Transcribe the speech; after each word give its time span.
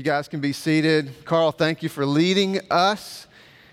You 0.00 0.04
guys 0.04 0.28
can 0.28 0.40
be 0.40 0.54
seated. 0.54 1.26
Carl, 1.26 1.52
thank 1.52 1.82
you 1.82 1.90
for 1.90 2.06
leading 2.06 2.58
us 2.70 3.26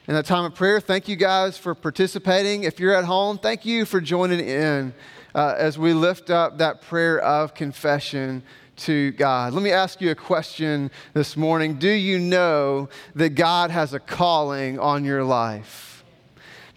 in 0.09 0.13
that 0.13 0.25
time 0.25 0.43
of 0.43 0.55
prayer. 0.55 0.81
Thank 0.81 1.07
you 1.07 1.15
guys 1.15 1.57
for 1.57 1.73
participating. 1.73 2.65
If 2.65 2.81
you're 2.81 2.93
at 2.93 3.05
home, 3.05 3.37
thank 3.37 3.65
you 3.65 3.85
for 3.85 4.01
joining 4.01 4.41
in 4.41 4.93
uh, 5.33 5.55
as 5.57 5.79
we 5.79 5.93
lift 5.93 6.29
up 6.29 6.57
that 6.57 6.81
prayer 6.81 7.17
of 7.21 7.53
confession 7.53 8.43
to 8.75 9.11
God. 9.11 9.53
Let 9.53 9.63
me 9.63 9.71
ask 9.71 10.01
you 10.01 10.11
a 10.11 10.15
question 10.15 10.91
this 11.13 11.37
morning. 11.37 11.75
Do 11.75 11.87
you 11.87 12.19
know 12.19 12.89
that 13.15 13.29
God 13.29 13.71
has 13.71 13.93
a 13.93 13.99
calling 14.01 14.79
on 14.79 15.05
your 15.05 15.23
life? 15.23 15.96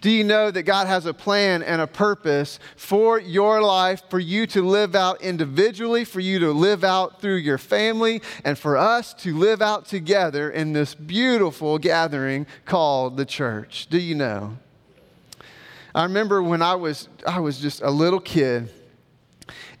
Do 0.01 0.09
you 0.09 0.23
know 0.23 0.49
that 0.49 0.63
God 0.63 0.87
has 0.87 1.05
a 1.05 1.13
plan 1.13 1.61
and 1.61 1.79
a 1.79 1.85
purpose 1.85 2.59
for 2.75 3.19
your 3.19 3.61
life, 3.61 4.01
for 4.09 4.19
you 4.19 4.47
to 4.47 4.67
live 4.67 4.95
out 4.95 5.21
individually, 5.21 6.05
for 6.05 6.19
you 6.19 6.39
to 6.39 6.51
live 6.51 6.83
out 6.83 7.21
through 7.21 7.35
your 7.35 7.59
family, 7.59 8.23
and 8.43 8.57
for 8.57 8.77
us 8.77 9.13
to 9.15 9.37
live 9.37 9.61
out 9.61 9.85
together 9.85 10.49
in 10.49 10.73
this 10.73 10.95
beautiful 10.95 11.77
gathering 11.77 12.47
called 12.65 13.15
the 13.15 13.25
church? 13.25 13.87
Do 13.91 13.99
you 13.99 14.15
know? 14.15 14.57
I 15.93 16.03
remember 16.03 16.41
when 16.41 16.63
I 16.63 16.75
was, 16.75 17.07
I 17.27 17.39
was 17.39 17.59
just 17.59 17.81
a 17.81 17.91
little 17.91 18.19
kid 18.19 18.71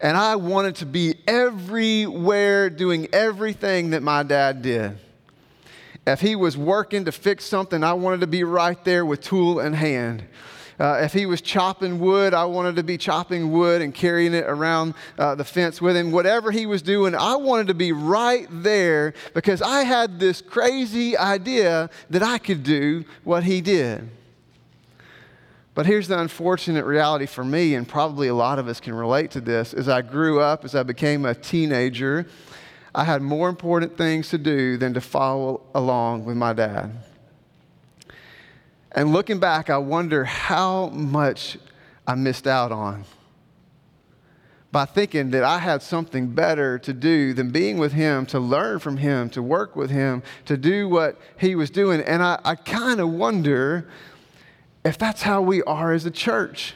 and 0.01 0.17
I 0.17 0.35
wanted 0.35 0.75
to 0.77 0.85
be 0.85 1.15
everywhere 1.27 2.69
doing 2.69 3.07
everything 3.13 3.91
that 3.91 4.03
my 4.03 4.23
dad 4.23 4.61
did. 4.61 4.97
If 6.07 6.21
he 6.21 6.35
was 6.35 6.57
working 6.57 7.05
to 7.05 7.11
fix 7.11 7.45
something, 7.45 7.83
I 7.83 7.93
wanted 7.93 8.21
to 8.21 8.27
be 8.27 8.43
right 8.43 8.83
there 8.83 9.05
with 9.05 9.21
tool 9.21 9.59
in 9.59 9.73
hand. 9.73 10.23
Uh, 10.79 10.99
if 11.03 11.13
he 11.13 11.27
was 11.27 11.41
chopping 11.41 11.99
wood, 11.99 12.33
I 12.33 12.45
wanted 12.45 12.75
to 12.77 12.83
be 12.83 12.97
chopping 12.97 13.51
wood 13.51 13.83
and 13.83 13.93
carrying 13.93 14.33
it 14.33 14.45
around 14.47 14.95
uh, 15.19 15.35
the 15.35 15.43
fence 15.43 15.79
with 15.79 15.95
him. 15.95 16.11
Whatever 16.11 16.49
he 16.49 16.65
was 16.65 16.81
doing, 16.81 17.13
I 17.13 17.35
wanted 17.35 17.67
to 17.67 17.75
be 17.75 17.91
right 17.91 18.47
there 18.49 19.13
because 19.35 19.61
I 19.61 19.83
had 19.83 20.19
this 20.19 20.41
crazy 20.41 21.15
idea 21.15 21.91
that 22.09 22.23
I 22.23 22.39
could 22.39 22.63
do 22.63 23.05
what 23.23 23.43
he 23.43 23.61
did. 23.61 24.09
But 25.75 25.85
here's 25.85 26.07
the 26.07 26.19
unfortunate 26.19 26.83
reality 26.83 27.27
for 27.27 27.43
me, 27.43 27.75
and 27.75 27.87
probably 27.87 28.27
a 28.27 28.33
lot 28.33 28.57
of 28.57 28.67
us 28.67 28.79
can 28.79 28.95
relate 28.95 29.29
to 29.31 29.41
this. 29.41 29.75
As 29.75 29.87
I 29.87 30.01
grew 30.01 30.41
up, 30.41 30.65
as 30.65 30.73
I 30.73 30.81
became 30.81 31.25
a 31.25 31.35
teenager, 31.35 32.25
I 32.93 33.05
had 33.05 33.21
more 33.21 33.47
important 33.47 33.97
things 33.97 34.29
to 34.29 34.37
do 34.37 34.77
than 34.77 34.93
to 34.93 35.01
follow 35.01 35.61
along 35.73 36.25
with 36.25 36.35
my 36.35 36.53
dad. 36.53 36.91
And 38.91 39.13
looking 39.13 39.39
back, 39.39 39.69
I 39.69 39.77
wonder 39.77 40.25
how 40.25 40.87
much 40.89 41.57
I 42.05 42.15
missed 42.15 42.47
out 42.47 42.71
on 42.71 43.05
by 44.71 44.85
thinking 44.85 45.31
that 45.31 45.43
I 45.43 45.59
had 45.59 45.81
something 45.81 46.27
better 46.27 46.79
to 46.79 46.93
do 46.93 47.33
than 47.33 47.51
being 47.51 47.77
with 47.77 47.91
him, 47.91 48.25
to 48.27 48.39
learn 48.39 48.79
from 48.79 48.97
him, 48.97 49.29
to 49.31 49.41
work 49.41 49.75
with 49.75 49.89
him, 49.89 50.23
to 50.45 50.55
do 50.57 50.87
what 50.87 51.19
he 51.37 51.55
was 51.55 51.69
doing. 51.69 52.01
And 52.01 52.23
I, 52.23 52.39
I 52.43 52.55
kind 52.55 52.99
of 52.99 53.09
wonder 53.09 53.89
if 54.83 54.97
that's 54.97 55.21
how 55.21 55.41
we 55.41 55.61
are 55.63 55.91
as 55.93 56.05
a 56.05 56.11
church 56.11 56.73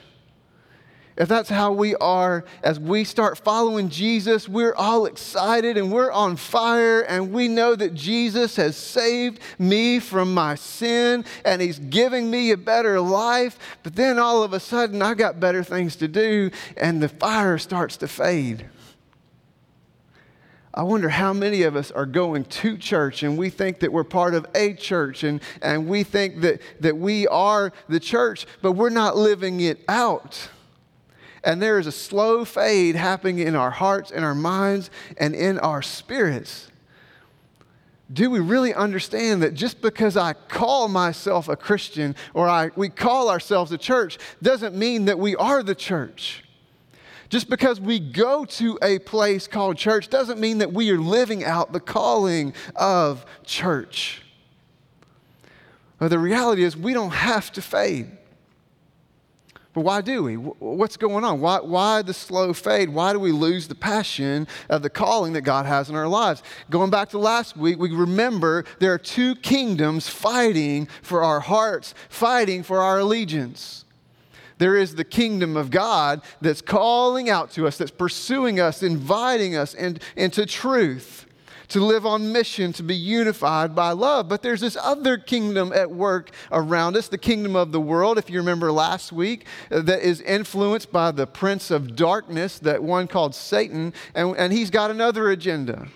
if 1.18 1.30
that's 1.30 1.50
how 1.50 1.72
we 1.72 1.96
are 1.96 2.44
as 2.62 2.78
we 2.78 3.06
start 3.06 3.38
following 3.38 3.88
Jesus, 3.88 4.50
we're 4.50 4.76
all 4.76 5.06
excited 5.06 5.78
and 5.78 5.90
we're 5.90 6.12
on 6.12 6.36
fire, 6.36 7.02
and 7.02 7.32
we 7.32 7.48
know 7.48 7.74
that 7.74 7.94
Jesus 7.94 8.58
has 8.58 8.76
saved 8.76 9.40
me 9.58 10.00
from 10.00 10.34
my 10.34 10.56
sin 10.56 11.24
and 11.46 11.62
He's 11.62 11.80
giving 11.80 12.30
me 12.30 12.52
a 12.52 12.58
better 12.58 13.00
life. 13.00 13.58
But 13.82 13.96
then 13.96 14.20
all 14.20 14.44
of 14.44 14.52
a 14.52 14.60
sudden, 14.60 15.02
I 15.02 15.14
got 15.14 15.40
better 15.40 15.64
things 15.64 15.96
to 15.98 16.10
do, 16.10 16.52
and 16.76 17.02
the 17.02 17.10
fire 17.10 17.58
starts 17.58 17.96
to 17.98 18.10
fade. 18.10 18.66
I 20.74 20.84
wonder 20.84 21.08
how 21.08 21.32
many 21.32 21.64
of 21.64 21.78
us 21.78 21.92
are 21.92 22.06
going 22.06 22.44
to 22.44 22.78
church 22.78 23.24
and 23.24 23.38
we 23.38 23.50
think 23.50 23.80
that 23.80 23.94
we're 23.94 24.04
part 24.04 24.34
of 24.34 24.46
a 24.54 24.74
church 24.74 25.24
and, 25.24 25.40
and 25.62 25.88
we 25.88 26.04
think 26.04 26.42
that, 26.42 26.60
that 26.82 26.98
we 26.98 27.26
are 27.30 27.72
the 27.88 28.02
church, 28.02 28.46
but 28.62 28.74
we're 28.74 28.90
not 28.90 29.16
living 29.16 29.62
it 29.62 29.80
out 29.88 30.50
and 31.45 31.61
there 31.61 31.78
is 31.78 31.88
a 31.88 31.91
slow 31.91 32.44
fade 32.44 32.95
happening 32.95 33.39
in 33.39 33.56
our 33.56 33.69
hearts, 33.69 34.09
in 34.11 34.23
our 34.23 34.35
minds, 34.35 34.89
and 35.17 35.35
in 35.35 35.59
our 35.59 35.81
spirits. 35.81 36.69
Do 38.11 38.29
we 38.29 38.39
really 38.39 38.73
understand 38.73 39.44
that 39.44 39.53
just 39.53 39.81
because 39.81 40.17
I 40.17 40.33
call 40.33 40.88
myself 40.88 41.47
a 41.47 41.56
Christian 41.56 42.16
or 42.33 42.50
I, 42.50 42.72
we 42.75 42.89
call 42.89 43.29
ourselves 43.29 43.72
a 43.72 43.78
church 43.78 44.17
doesn't 44.41 44.75
mean 44.75 45.06
that 45.06 45.17
we 45.17 45.35
are 45.35 45.63
the 45.63 45.75
church? 45.75 46.44
Just 47.29 47.50
because 47.50 47.79
we 47.79 48.00
go 48.00 48.45
to 48.45 48.77
a 48.81 49.00
place 49.00 49.47
called 49.47 49.77
church 49.77 50.09
doesn't 50.09 50.39
mean 50.39 50.59
that 50.59 50.73
we 50.73 50.91
are 50.91 51.00
living 51.00 51.44
out 51.44 51.73
the 51.73 51.79
calling 51.79 52.53
of 52.75 53.25
church. 53.44 54.22
But 55.97 56.09
the 56.09 56.19
reality 56.19 56.63
is, 56.63 56.77
we 56.77 56.94
don't 56.94 57.12
have 57.12 57.51
to 57.53 57.62
fade. 57.62 58.12
But 59.75 59.81
why 59.81 60.00
do 60.00 60.24
we? 60.24 60.36
What's 60.36 60.96
going 60.96 61.25
on? 61.25 61.41
Why, 61.41 61.59
why 61.59 62.02
the 62.02 62.13
slow 62.13 62.53
fade? 62.53 62.88
Why 62.88 63.12
do 63.12 63.19
we 63.19 63.34
lose 63.34 63.68
the 63.68 63.75
passion 63.75 64.47
of 64.69 64.81
the 64.81 64.90
calling 64.90 65.34
that 65.34 65.41
God 65.41 65.66
has 65.66 65.90
in 65.90 65.96
our 65.96 66.08
lives? 66.08 66.41
Going 66.69 66.90
back 66.90 67.09
to 67.09 67.18
last 67.18 67.58
week, 67.58 67.78
we 67.78 67.91
remember 67.91 68.63
there 68.80 68.94
are 68.94 68.97
two 68.97 69.36
kingdoms 69.36 70.08
fighting 70.08 70.88
for 71.02 71.24
our 71.24 71.41
hearts, 71.41 71.94
fighting 72.08 72.63
for 72.63 72.80
our 72.80 73.00
allegiance. 73.00 73.84
There 74.59 74.78
is 74.78 74.96
the 74.96 75.03
kingdom 75.03 75.58
of 75.58 75.72
God 75.72 76.22
that's 76.40 76.62
calling 76.62 77.30
out 77.30 77.52
to 77.52 77.68
us, 77.68 77.78
that's 77.78 77.92
pursuing 77.92 78.62
us, 78.62 78.81
inviting 78.81 79.57
us 79.57 79.74
in, 79.74 79.97
into 80.16 80.46
truth 80.46 81.25
to 81.70 81.84
live 81.84 82.06
on 82.06 82.31
mission, 82.31 82.74
to 82.74 82.84
be 82.84 82.96
unified 82.96 83.76
by 83.76 83.92
love. 83.92 84.28
But 84.28 84.42
there's 84.42 84.62
this 84.62 84.78
other 84.81 85.18
kingdom 85.18 85.72
at 85.74 85.92
work 85.92 86.31
around 86.52 86.96
us, 86.96 87.08
the 87.08 87.18
kingdom 87.18 87.56
of 87.56 87.72
the 87.72 87.81
world, 87.81 88.18
if 88.18 88.30
you 88.30 88.38
remember 88.40 88.72
last 88.72 89.12
week, 89.12 89.46
uh, 89.72 89.81
that 89.81 90.02
is 90.02 90.22
influenced 90.22 90.92
by 90.92 91.12
the 91.12 91.28
prince 91.28 91.72
of 91.72 91.96
darkness, 91.96 92.59
that 92.59 92.84
one 92.84 93.08
called 93.08 93.36
Satan, 93.36 93.94
and, 94.14 94.36
and 94.38 94.54
he's 94.54 94.70
got 94.70 94.92
another 94.92 95.30
agenda. 95.30 95.88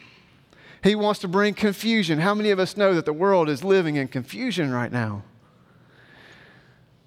He 0.84 0.96
wants 0.96 1.19
to 1.22 1.28
bring 1.28 1.53
confusion. 1.53 2.19
How 2.19 2.34
many 2.34 2.52
of 2.52 2.59
us 2.59 2.78
know 2.78 2.94
that 2.94 3.06
the 3.06 3.13
world 3.13 3.50
is 3.50 3.63
living 3.63 3.97
in 3.97 4.08
confusion 4.08 4.72
right 4.72 4.91
now? 4.91 5.24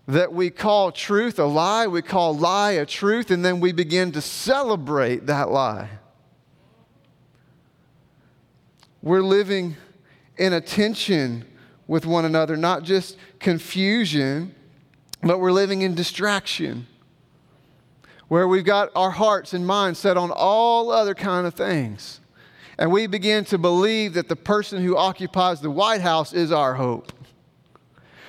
That 0.06 0.32
we 0.32 0.50
call 0.50 0.92
truth 0.92 1.38
a 1.38 1.44
lie, 1.44 1.86
we 1.86 2.02
call 2.02 2.36
lie 2.36 2.72
a 2.72 2.84
truth, 2.84 3.30
and 3.30 3.44
then 3.44 3.60
we 3.60 3.72
begin 3.72 4.12
to 4.12 4.20
celebrate 4.20 5.26
that 5.26 5.50
lie. 5.50 5.88
We're 9.02 9.22
living 9.22 9.76
in 10.38 10.52
a 10.52 10.60
tension 10.60 11.44
with 11.88 12.06
one 12.06 12.24
another, 12.24 12.56
not 12.56 12.84
just 12.84 13.16
confusion, 13.40 14.54
but 15.22 15.40
we're 15.40 15.52
living 15.52 15.82
in 15.82 15.94
distraction 15.94 16.86
where 18.28 18.48
we've 18.48 18.64
got 18.64 18.88
our 18.96 19.10
hearts 19.10 19.52
and 19.52 19.66
minds 19.66 19.98
set 19.98 20.16
on 20.16 20.30
all 20.30 20.90
other 20.90 21.14
kind 21.14 21.46
of 21.46 21.52
things. 21.52 22.20
And 22.78 22.90
we 22.90 23.06
begin 23.06 23.44
to 23.46 23.58
believe 23.58 24.14
that 24.14 24.28
the 24.28 24.36
person 24.36 24.82
who 24.82 24.96
occupies 24.96 25.60
the 25.60 25.70
White 25.70 26.00
House 26.00 26.32
is 26.32 26.50
our 26.50 26.74
hope, 26.74 27.12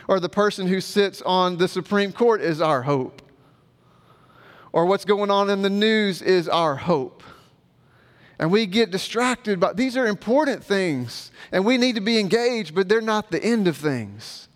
or 0.10 0.20
the 0.20 0.28
person 0.28 0.68
who 0.68 0.82
sits 0.82 1.22
on 1.22 1.58
the 1.58 1.70
Supreme 1.70 2.12
Court 2.12 2.42
is 2.42 2.60
our 2.60 2.82
hope, 2.82 3.22
or 4.74 4.86
what's 4.86 5.06
going 5.06 5.32
on 5.32 5.50
in 5.50 5.62
the 5.62 5.70
news 5.70 6.22
is 6.22 6.50
our 6.50 6.76
hope 6.76 7.23
and 8.44 8.52
we 8.52 8.66
get 8.66 8.92
distracted 8.92 9.58
by 9.62 9.72
these 9.72 9.96
are 9.96 10.06
important 10.06 10.66
things. 10.66 11.32
And 11.54 11.64
we 11.64 11.78
need 11.78 11.96
to 11.96 12.02
be 12.02 12.20
engaged 12.20 12.76
but 12.76 12.90
they're 12.90 13.00
not 13.00 13.32
the 13.32 13.42
end 13.42 13.70
of 13.70 13.78
things. 13.78 14.50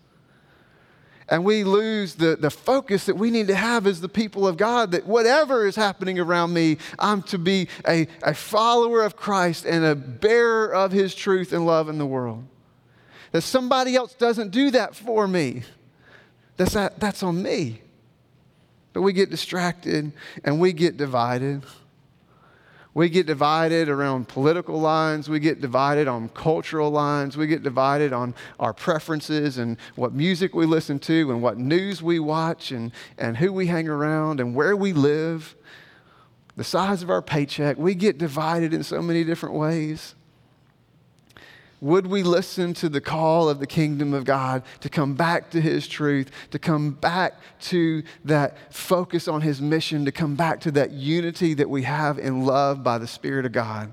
And 1.26 1.42
we 1.42 1.64
lose 1.64 2.14
the, 2.16 2.36
the 2.36 2.50
focus 2.50 3.06
that 3.06 3.16
we 3.16 3.30
need 3.30 3.48
to 3.48 3.54
have 3.54 3.86
as 3.86 4.02
the 4.02 4.08
people 4.10 4.46
of 4.46 4.58
god 4.58 4.90
that 4.90 5.06
whatever 5.06 5.66
is 5.66 5.74
happening 5.74 6.18
around 6.18 6.52
me 6.52 6.76
i'm 6.98 7.22
to 7.22 7.38
be 7.38 7.68
a, 7.88 8.06
a 8.22 8.34
follower 8.34 9.02
of 9.02 9.16
christ 9.16 9.64
and 9.64 9.82
a 9.86 9.94
bearer 9.94 10.70
of 10.74 10.92
his 10.92 11.14
truth 11.14 11.54
and 11.54 11.64
love 11.64 11.88
in 11.88 11.96
the 11.96 12.04
world. 12.04 12.44
That 13.32 13.40
somebody 13.40 13.96
else 13.96 14.12
doesn't 14.12 14.50
do 14.50 14.70
that 14.72 14.96
for 14.96 15.26
me. 15.26 15.62
That's, 16.58 16.74
that, 16.74 17.00
that's 17.00 17.22
on 17.22 17.42
me. 17.42 17.80
But 18.92 19.00
we 19.00 19.14
get 19.14 19.30
distracted 19.30 20.12
and 20.44 20.60
we 20.60 20.74
get 20.74 20.98
divided 20.98 21.62
we 22.98 23.08
get 23.08 23.26
divided 23.26 23.88
around 23.88 24.26
political 24.26 24.80
lines. 24.80 25.28
We 25.28 25.38
get 25.38 25.60
divided 25.60 26.08
on 26.08 26.30
cultural 26.30 26.90
lines. 26.90 27.36
We 27.36 27.46
get 27.46 27.62
divided 27.62 28.12
on 28.12 28.34
our 28.58 28.74
preferences 28.74 29.56
and 29.56 29.76
what 29.94 30.12
music 30.12 30.52
we 30.52 30.66
listen 30.66 30.98
to 31.00 31.30
and 31.30 31.40
what 31.40 31.58
news 31.58 32.02
we 32.02 32.18
watch 32.18 32.72
and, 32.72 32.90
and 33.16 33.36
who 33.36 33.52
we 33.52 33.68
hang 33.68 33.88
around 33.88 34.40
and 34.40 34.52
where 34.52 34.74
we 34.74 34.92
live, 34.92 35.54
the 36.56 36.64
size 36.64 37.00
of 37.00 37.08
our 37.08 37.22
paycheck. 37.22 37.78
We 37.78 37.94
get 37.94 38.18
divided 38.18 38.74
in 38.74 38.82
so 38.82 39.00
many 39.00 39.22
different 39.22 39.54
ways. 39.54 40.16
Would 41.80 42.06
we 42.06 42.22
listen 42.22 42.74
to 42.74 42.88
the 42.88 43.00
call 43.00 43.48
of 43.48 43.60
the 43.60 43.66
kingdom 43.66 44.12
of 44.12 44.24
God 44.24 44.64
to 44.80 44.88
come 44.88 45.14
back 45.14 45.50
to 45.50 45.60
His 45.60 45.86
truth, 45.86 46.30
to 46.50 46.58
come 46.58 46.90
back 46.90 47.34
to 47.62 48.02
that 48.24 48.74
focus 48.74 49.28
on 49.28 49.42
His 49.42 49.60
mission, 49.60 50.04
to 50.04 50.12
come 50.12 50.34
back 50.34 50.60
to 50.60 50.70
that 50.72 50.90
unity 50.90 51.54
that 51.54 51.70
we 51.70 51.82
have 51.82 52.18
in 52.18 52.44
love 52.44 52.82
by 52.82 52.98
the 52.98 53.06
Spirit 53.06 53.46
of 53.46 53.52
God? 53.52 53.92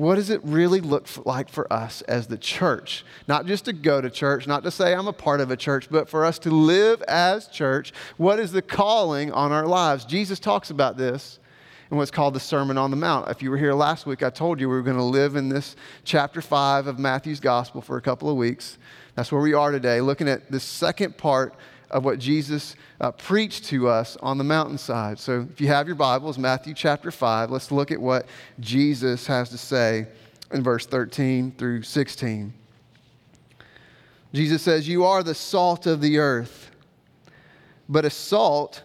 what 0.00 0.14
does 0.14 0.30
it 0.30 0.40
really 0.44 0.80
look 0.80 1.06
for, 1.06 1.22
like 1.26 1.50
for 1.50 1.70
us 1.70 2.00
as 2.02 2.26
the 2.26 2.38
church? 2.38 3.04
Not 3.28 3.44
just 3.44 3.66
to 3.66 3.74
go 3.74 4.00
to 4.00 4.08
church, 4.08 4.46
not 4.46 4.62
to 4.62 4.70
say 4.70 4.94
I'm 4.94 5.06
a 5.06 5.12
part 5.12 5.42
of 5.42 5.50
a 5.50 5.58
church, 5.58 5.88
but 5.90 6.08
for 6.08 6.24
us 6.24 6.38
to 6.40 6.50
live 6.50 7.02
as 7.02 7.48
church. 7.48 7.92
What 8.16 8.40
is 8.40 8.50
the 8.52 8.62
calling 8.62 9.30
on 9.30 9.52
our 9.52 9.66
lives? 9.66 10.06
Jesus 10.06 10.40
talks 10.40 10.70
about 10.70 10.96
this 10.96 11.38
in 11.90 11.96
what's 11.96 12.10
called 12.10 12.34
the 12.34 12.40
Sermon 12.40 12.78
on 12.78 12.90
the 12.90 12.96
Mount. 12.96 13.28
If 13.28 13.42
you 13.42 13.50
were 13.50 13.56
here 13.56 13.74
last 13.74 14.06
week, 14.06 14.22
I 14.22 14.30
told 14.30 14.60
you 14.60 14.68
we 14.68 14.76
were 14.76 14.82
going 14.82 14.96
to 14.96 15.02
live 15.02 15.34
in 15.34 15.48
this 15.48 15.74
chapter 16.04 16.40
5 16.40 16.86
of 16.86 16.98
Matthew's 16.98 17.40
Gospel 17.40 17.80
for 17.80 17.96
a 17.96 18.00
couple 18.00 18.30
of 18.30 18.36
weeks. 18.36 18.78
That's 19.16 19.32
where 19.32 19.40
we 19.40 19.54
are 19.54 19.72
today, 19.72 20.00
looking 20.00 20.28
at 20.28 20.50
the 20.50 20.60
second 20.60 21.16
part 21.16 21.54
of 21.90 22.04
what 22.04 22.20
Jesus 22.20 22.76
uh, 23.00 23.10
preached 23.10 23.64
to 23.66 23.88
us 23.88 24.16
on 24.22 24.38
the 24.38 24.44
mountainside. 24.44 25.18
So 25.18 25.48
if 25.50 25.60
you 25.60 25.66
have 25.66 25.88
your 25.88 25.96
Bibles, 25.96 26.38
Matthew 26.38 26.74
chapter 26.74 27.10
5, 27.10 27.50
let's 27.50 27.72
look 27.72 27.90
at 27.90 28.00
what 28.00 28.26
Jesus 28.60 29.26
has 29.26 29.50
to 29.50 29.58
say 29.58 30.06
in 30.52 30.62
verse 30.62 30.86
13 30.86 31.52
through 31.58 31.82
16. 31.82 32.52
Jesus 34.32 34.62
says, 34.62 34.86
You 34.86 35.04
are 35.04 35.24
the 35.24 35.34
salt 35.34 35.86
of 35.86 36.00
the 36.00 36.18
earth, 36.18 36.70
but 37.88 38.04
a 38.04 38.10
salt 38.10 38.84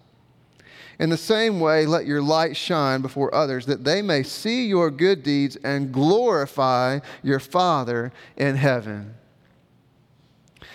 In 0.99 1.09
the 1.09 1.17
same 1.17 1.59
way, 1.59 1.85
let 1.85 2.05
your 2.05 2.21
light 2.21 2.55
shine 2.55 3.01
before 3.01 3.33
others, 3.33 3.65
that 3.65 3.83
they 3.83 4.01
may 4.01 4.23
see 4.23 4.67
your 4.67 4.91
good 4.91 5.23
deeds 5.23 5.57
and 5.63 5.91
glorify 5.91 6.99
your 7.23 7.39
Father 7.39 8.11
in 8.37 8.55
heaven. 8.55 9.15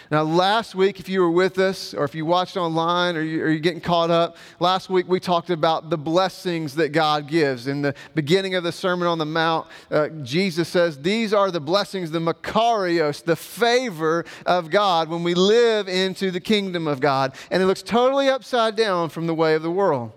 Now, 0.09 0.23
last 0.23 0.77
week, 0.77 1.01
if 1.01 1.09
you 1.09 1.21
were 1.21 1.31
with 1.31 1.59
us 1.59 1.93
or 1.93 2.05
if 2.05 2.15
you 2.15 2.25
watched 2.25 2.57
online 2.57 3.17
or, 3.17 3.23
you, 3.23 3.45
are 3.45 3.57
getting 3.57 3.81
caught 3.81 4.11
up, 4.11 4.37
last 4.61 4.89
week 4.89 5.09
we 5.09 5.19
talked 5.19 5.51
about 5.51 5.91
the 5.91 5.99
blessings 5.99 6.77
that 6.77 6.91
God 6.91 7.27
gives. 7.27 7.67
In 7.67 7.83
the 7.83 7.93
beginning 8.15 8.55
of 8.55 8.63
the 8.63 8.71
Sermon 8.71 9.09
on 9.09 9.19
the 9.19 9.27
Mount, 9.27 9.67
uh, 9.91 10.09
Jesus 10.23 10.69
says, 10.69 11.03
These 11.03 11.35
are 11.35 11.51
the 11.51 11.61
blessings, 11.61 12.13
the 12.13 12.21
Makarios, 12.21 13.25
the 13.25 13.35
favor 13.35 14.25
of 14.45 14.71
God 14.71 15.09
when 15.09 15.25
we 15.25 15.35
live 15.35 15.89
into 15.89 16.31
the 16.31 16.41
kingdom 16.41 16.87
of 16.87 17.01
God. 17.01 17.35
And 17.51 17.61
it 17.61 17.67
looks 17.67 17.83
totally 17.83 18.29
upside 18.29 18.77
down 18.77 19.09
from 19.09 19.27
the 19.27 19.35
way 19.35 19.55
of 19.55 19.63
the 19.63 19.73
world 19.73 20.13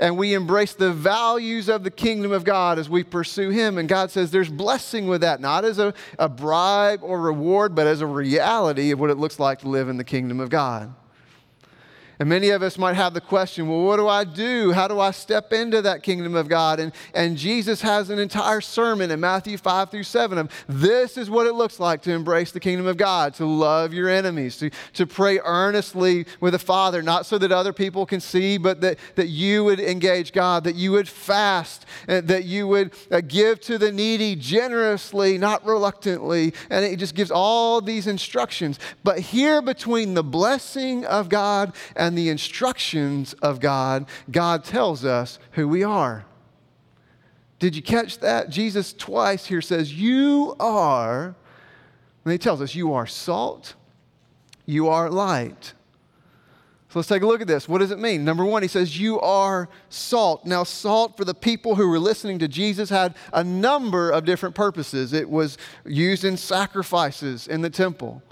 and 0.00 0.16
we 0.16 0.34
embrace 0.34 0.74
the 0.74 0.92
values 0.92 1.68
of 1.68 1.84
the 1.84 1.90
kingdom 1.90 2.32
of 2.32 2.44
God 2.44 2.78
as 2.78 2.88
we 2.88 3.04
pursue 3.04 3.50
Him. 3.50 3.78
And 3.78 3.88
God 3.88 4.10
says 4.10 4.30
there's 4.30 4.50
blessing 4.50 5.06
with 5.06 5.22
that, 5.22 5.40
not 5.40 5.64
as 5.64 5.78
a, 5.78 5.94
a 6.18 6.28
bribe 6.28 7.00
or 7.02 7.20
reward, 7.20 7.74
but 7.74 7.86
as 7.86 8.00
a 8.00 8.06
reality 8.06 8.90
of 8.90 9.00
what 9.00 9.10
it 9.10 9.18
looks 9.18 9.38
like 9.38 9.60
to 9.60 9.68
live 9.68 9.88
in 9.88 9.96
the 9.96 10.04
kingdom 10.04 10.40
of 10.40 10.50
God. 10.50 10.94
And 12.18 12.28
many 12.28 12.50
of 12.50 12.62
us 12.62 12.78
might 12.78 12.94
have 12.94 13.14
the 13.14 13.20
question 13.20 13.68
well, 13.68 13.82
what 13.82 13.96
do 13.96 14.08
I 14.08 14.24
do? 14.24 14.72
How 14.72 14.88
do 14.88 15.00
I 15.00 15.10
step 15.10 15.52
into 15.52 15.82
that 15.82 16.02
kingdom 16.02 16.34
of 16.34 16.48
God? 16.48 16.80
And, 16.80 16.92
and 17.14 17.36
Jesus 17.36 17.82
has 17.82 18.10
an 18.10 18.18
entire 18.18 18.60
sermon 18.60 19.10
in 19.10 19.20
Matthew 19.20 19.58
5 19.58 19.90
through 19.90 20.04
7 20.04 20.38
of 20.38 20.50
this 20.68 21.18
is 21.18 21.28
what 21.28 21.46
it 21.46 21.54
looks 21.54 21.78
like 21.78 22.02
to 22.02 22.12
embrace 22.12 22.52
the 22.52 22.60
kingdom 22.60 22.86
of 22.86 22.96
God, 22.96 23.34
to 23.34 23.44
love 23.44 23.92
your 23.92 24.08
enemies, 24.08 24.56
to, 24.58 24.70
to 24.94 25.06
pray 25.06 25.38
earnestly 25.44 26.26
with 26.40 26.52
the 26.52 26.58
Father, 26.58 27.02
not 27.02 27.26
so 27.26 27.38
that 27.38 27.52
other 27.52 27.72
people 27.72 28.06
can 28.06 28.20
see, 28.20 28.56
but 28.56 28.80
that, 28.80 28.98
that 29.16 29.28
you 29.28 29.64
would 29.64 29.80
engage 29.80 30.32
God, 30.32 30.64
that 30.64 30.74
you 30.74 30.92
would 30.92 31.08
fast, 31.08 31.84
that 32.06 32.44
you 32.44 32.66
would 32.68 32.94
uh, 33.10 33.20
give 33.20 33.60
to 33.60 33.78
the 33.78 33.92
needy 33.92 34.36
generously, 34.36 35.38
not 35.38 35.64
reluctantly. 35.66 36.54
And 36.70 36.84
it 36.84 36.98
just 36.98 37.14
gives 37.14 37.30
all 37.30 37.80
these 37.80 38.06
instructions. 38.06 38.78
But 39.04 39.18
here 39.18 39.60
between 39.60 40.14
the 40.14 40.24
blessing 40.24 41.04
of 41.04 41.28
God 41.28 41.74
and 41.94 42.05
and 42.06 42.16
the 42.16 42.28
instructions 42.28 43.32
of 43.34 43.58
God, 43.58 44.06
God 44.30 44.62
tells 44.62 45.04
us 45.04 45.40
who 45.52 45.66
we 45.66 45.82
are. 45.82 46.24
Did 47.58 47.74
you 47.74 47.82
catch 47.82 48.20
that? 48.20 48.48
Jesus 48.48 48.92
twice 48.92 49.46
here 49.46 49.60
says, 49.60 49.92
You 49.92 50.54
are, 50.60 51.34
and 52.24 52.32
he 52.32 52.38
tells 52.38 52.62
us, 52.62 52.76
You 52.76 52.92
are 52.94 53.06
salt, 53.06 53.74
you 54.66 54.88
are 54.88 55.10
light. 55.10 55.72
So 56.90 57.00
let's 57.00 57.08
take 57.08 57.22
a 57.22 57.26
look 57.26 57.40
at 57.40 57.48
this. 57.48 57.68
What 57.68 57.78
does 57.78 57.90
it 57.90 57.98
mean? 57.98 58.24
Number 58.24 58.44
one, 58.44 58.62
he 58.62 58.68
says, 58.68 59.00
You 59.00 59.18
are 59.20 59.68
salt. 59.88 60.46
Now, 60.46 60.62
salt 60.62 61.16
for 61.16 61.24
the 61.24 61.34
people 61.34 61.74
who 61.74 61.88
were 61.88 61.98
listening 61.98 62.38
to 62.38 62.46
Jesus 62.46 62.88
had 62.88 63.16
a 63.32 63.42
number 63.42 64.10
of 64.10 64.24
different 64.24 64.54
purposes. 64.54 65.12
It 65.12 65.28
was 65.28 65.58
used 65.84 66.24
in 66.24 66.36
sacrifices 66.36 67.48
in 67.48 67.62
the 67.62 67.70
temple. 67.70 68.22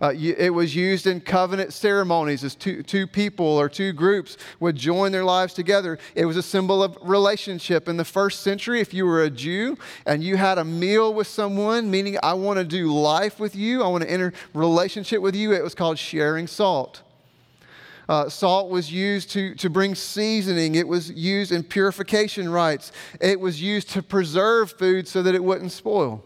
Uh, 0.00 0.12
it 0.14 0.52
was 0.52 0.74
used 0.74 1.06
in 1.06 1.20
covenant 1.20 1.72
ceremonies 1.72 2.44
as 2.44 2.54
two, 2.54 2.82
two 2.82 3.06
people 3.06 3.46
or 3.46 3.68
two 3.68 3.92
groups 3.92 4.36
would 4.60 4.76
join 4.76 5.12
their 5.12 5.24
lives 5.24 5.54
together. 5.54 5.98
It 6.14 6.26
was 6.26 6.36
a 6.36 6.42
symbol 6.42 6.82
of 6.82 6.98
relationship. 7.02 7.88
In 7.88 7.96
the 7.96 8.04
first 8.04 8.40
century, 8.40 8.80
if 8.80 8.92
you 8.92 9.06
were 9.06 9.22
a 9.22 9.30
Jew 9.30 9.78
and 10.04 10.22
you 10.22 10.36
had 10.36 10.58
a 10.58 10.64
meal 10.64 11.14
with 11.14 11.26
someone, 11.26 11.90
meaning 11.90 12.18
I 12.22 12.34
want 12.34 12.58
to 12.58 12.64
do 12.64 12.92
life 12.92 13.40
with 13.40 13.56
you, 13.56 13.82
I 13.82 13.88
want 13.88 14.04
to 14.04 14.10
enter 14.10 14.32
relationship 14.52 15.22
with 15.22 15.34
you, 15.34 15.52
it 15.52 15.62
was 15.62 15.74
called 15.74 15.98
sharing 15.98 16.46
salt. 16.46 17.02
Uh, 18.08 18.28
salt 18.28 18.70
was 18.70 18.92
used 18.92 19.30
to, 19.32 19.54
to 19.56 19.68
bring 19.68 19.94
seasoning. 19.94 20.76
It 20.76 20.86
was 20.86 21.10
used 21.10 21.50
in 21.50 21.64
purification 21.64 22.48
rites. 22.48 22.92
It 23.20 23.40
was 23.40 23.60
used 23.60 23.90
to 23.90 24.02
preserve 24.02 24.72
food 24.72 25.08
so 25.08 25.22
that 25.22 25.34
it 25.34 25.42
wouldn't 25.42 25.72
spoil. 25.72 26.22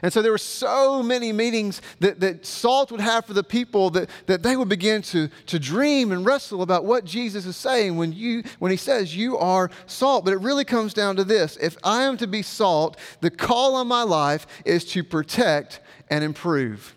And 0.00 0.12
so 0.12 0.22
there 0.22 0.32
were 0.32 0.38
so 0.38 1.02
many 1.02 1.32
meetings 1.32 1.82
that, 2.00 2.20
that 2.20 2.46
Salt 2.46 2.90
would 2.90 3.00
have 3.00 3.26
for 3.26 3.34
the 3.34 3.44
people 3.44 3.90
that, 3.90 4.08
that 4.26 4.42
they 4.42 4.56
would 4.56 4.68
begin 4.68 5.02
to, 5.02 5.28
to 5.46 5.58
dream 5.58 6.12
and 6.12 6.24
wrestle 6.24 6.62
about 6.62 6.84
what 6.84 7.04
Jesus 7.04 7.44
is 7.44 7.56
saying 7.56 7.96
when, 7.96 8.12
you, 8.12 8.42
when 8.58 8.70
he 8.70 8.76
says, 8.76 9.16
You 9.16 9.36
are 9.38 9.70
salt. 9.86 10.24
But 10.24 10.34
it 10.34 10.40
really 10.40 10.64
comes 10.64 10.94
down 10.94 11.16
to 11.16 11.24
this 11.24 11.56
if 11.58 11.76
I 11.84 12.04
am 12.04 12.16
to 12.18 12.26
be 12.26 12.42
salt, 12.42 12.96
the 13.20 13.30
call 13.30 13.74
on 13.74 13.86
my 13.86 14.02
life 14.02 14.46
is 14.64 14.84
to 14.92 15.04
protect 15.04 15.80
and 16.08 16.24
improve. 16.24 16.94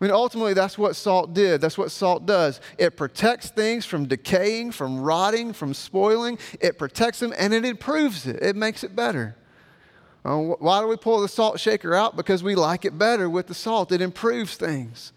I 0.00 0.04
mean, 0.04 0.12
ultimately, 0.12 0.54
that's 0.54 0.78
what 0.78 0.94
salt 0.94 1.34
did. 1.34 1.60
That's 1.60 1.76
what 1.76 1.90
salt 1.90 2.24
does. 2.24 2.60
It 2.78 2.96
protects 2.96 3.50
things 3.50 3.84
from 3.84 4.06
decaying, 4.06 4.70
from 4.70 5.00
rotting, 5.00 5.52
from 5.52 5.74
spoiling. 5.74 6.38
It 6.60 6.78
protects 6.78 7.18
them 7.18 7.34
and 7.36 7.52
it 7.52 7.64
improves 7.64 8.26
it, 8.26 8.40
it 8.40 8.54
makes 8.54 8.84
it 8.84 8.94
better. 8.94 9.36
Uh, 10.28 10.36
why 10.58 10.82
do 10.82 10.86
we 10.86 10.96
pull 10.96 11.22
the 11.22 11.28
salt 11.28 11.58
shaker 11.58 11.94
out? 11.94 12.14
Because 12.14 12.42
we 12.42 12.54
like 12.54 12.84
it 12.84 12.98
better 12.98 13.30
with 13.30 13.46
the 13.46 13.54
salt, 13.54 13.90
it 13.92 14.02
improves 14.02 14.56
things. 14.56 15.12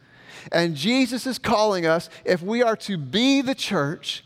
And 0.54 0.74
Jesus 0.74 1.28
is 1.28 1.38
calling 1.38 1.86
us, 1.86 2.10
if 2.24 2.42
we 2.42 2.64
are 2.64 2.78
to 2.78 2.98
be 2.98 3.42
the 3.42 3.54
church, 3.54 4.24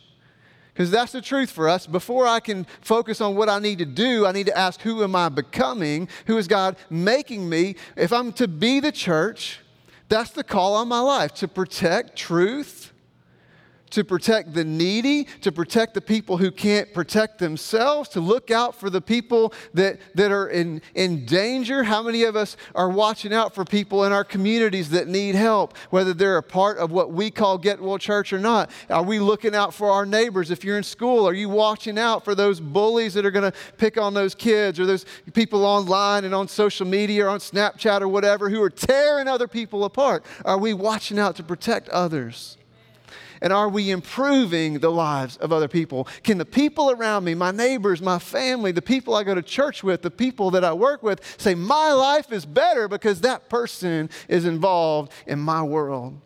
because 0.72 0.92
that's 0.92 1.12
the 1.12 1.22
truth 1.22 1.50
for 1.50 1.68
us. 1.68 1.88
Before 1.88 2.28
I 2.28 2.40
can 2.40 2.68
focus 2.82 3.20
on 3.20 3.36
what 3.36 3.50
I 3.50 3.58
need 3.58 3.80
to 3.80 3.86
do, 3.86 4.28
I 4.28 4.32
need 4.32 4.46
to 4.46 4.58
ask, 4.58 4.82
who 4.82 5.04
am 5.04 5.16
I 5.16 5.30
becoming? 5.30 6.08
Who 6.28 6.38
is 6.38 6.48
God 6.48 6.76
making 6.90 7.50
me? 7.50 7.78
If 7.96 8.14
I'm 8.14 8.32
to 8.34 8.48
be 8.48 8.80
the 8.80 8.92
church, 8.92 9.62
that's 10.08 10.32
the 10.32 10.44
call 10.44 10.76
on 10.76 10.88
my 10.88 11.00
life 11.00 11.34
to 11.36 11.48
protect 11.48 12.16
truth, 12.16 12.85
to 13.96 14.04
protect 14.04 14.54
the 14.54 14.66
needy, 14.66 15.24
to 15.40 15.54
protect 15.54 15.94
the 15.94 16.02
people 16.02 16.36
who 16.36 16.52
can't 16.52 16.94
protect 16.94 17.38
themselves, 17.38 18.10
to 18.10 18.20
look 18.20 18.52
out 18.52 18.78
for 18.78 18.90
the 18.90 19.00
people 19.00 19.54
that, 19.74 19.98
that 20.16 20.34
are 20.34 20.50
in, 20.50 20.82
in 20.96 21.26
danger. 21.26 21.82
How 21.82 22.04
many 22.04 22.24
of 22.24 22.36
us 22.36 22.58
are 22.76 22.90
watching 22.90 23.34
out 23.34 23.56
for 23.56 23.64
people 23.64 24.04
in 24.04 24.12
our 24.12 24.26
communities 24.26 24.90
that 24.90 25.08
need 25.08 25.34
help, 25.34 25.78
whether 25.92 26.14
they're 26.14 26.36
a 26.36 26.44
part 26.44 26.78
of 26.78 26.92
what 26.92 27.14
we 27.14 27.32
call 27.32 27.58
Get 27.58 27.82
Well 27.82 27.98
Church 27.98 28.34
or 28.34 28.40
not? 28.40 28.70
Are 28.90 29.02
we 29.02 29.18
looking 29.18 29.56
out 29.56 29.74
for 29.74 29.90
our 29.90 30.06
neighbors? 30.06 30.52
If 30.52 30.66
you're 30.66 30.78
in 30.78 30.84
school, 30.84 31.26
are 31.26 31.34
you 31.34 31.48
watching 31.48 31.98
out 31.98 32.26
for 32.26 32.36
those 32.36 32.60
bullies 32.60 33.14
that 33.14 33.26
are 33.26 33.32
going 33.32 33.50
to 33.50 33.58
pick 33.78 33.98
on 33.98 34.14
those 34.14 34.36
kids 34.36 34.78
or 34.78 34.86
those 34.86 35.06
people 35.32 35.64
online 35.64 36.26
and 36.26 36.36
on 36.36 36.50
social 36.50 36.86
media 36.86 37.28
or 37.28 37.30
on 37.30 37.40
Snapchat 37.40 38.02
or 38.02 38.10
whatever 38.10 38.50
who 38.50 38.62
are 38.62 38.70
tearing 38.70 39.30
other 39.30 39.48
people 39.48 39.86
apart? 39.86 40.26
Are 40.44 40.58
we 40.58 40.74
watching 40.74 41.18
out 41.18 41.38
to 41.38 41.44
protect 41.44 41.88
others? 41.88 42.58
And 43.46 43.54
are 43.54 43.70
we 43.70 43.92
improving 43.92 44.80
the 44.80 44.90
lives 44.90 45.38
of 45.38 45.54
other 45.54 45.68
people? 45.68 46.08
Can 46.24 46.40
the 46.40 46.46
people 46.46 46.90
around 46.90 47.26
me, 47.26 47.36
my 47.36 47.52
neighbors, 47.52 48.02
my 48.02 48.18
family, 48.18 48.72
the 48.72 48.82
people 48.82 49.14
I 49.14 49.24
go 49.24 49.36
to 49.36 49.44
church 49.44 49.84
with, 49.84 50.02
the 50.02 50.10
people 50.10 50.50
that 50.50 50.64
I 50.64 50.74
work 50.74 51.04
with, 51.04 51.22
say, 51.40 51.54
My 51.54 51.94
life 51.94 52.32
is 52.32 52.44
better 52.44 52.88
because 52.88 53.22
that 53.22 53.48
person 53.48 54.10
is 54.28 54.46
involved 54.46 55.12
in 55.28 55.38
my 55.38 55.62
world? 55.62 56.20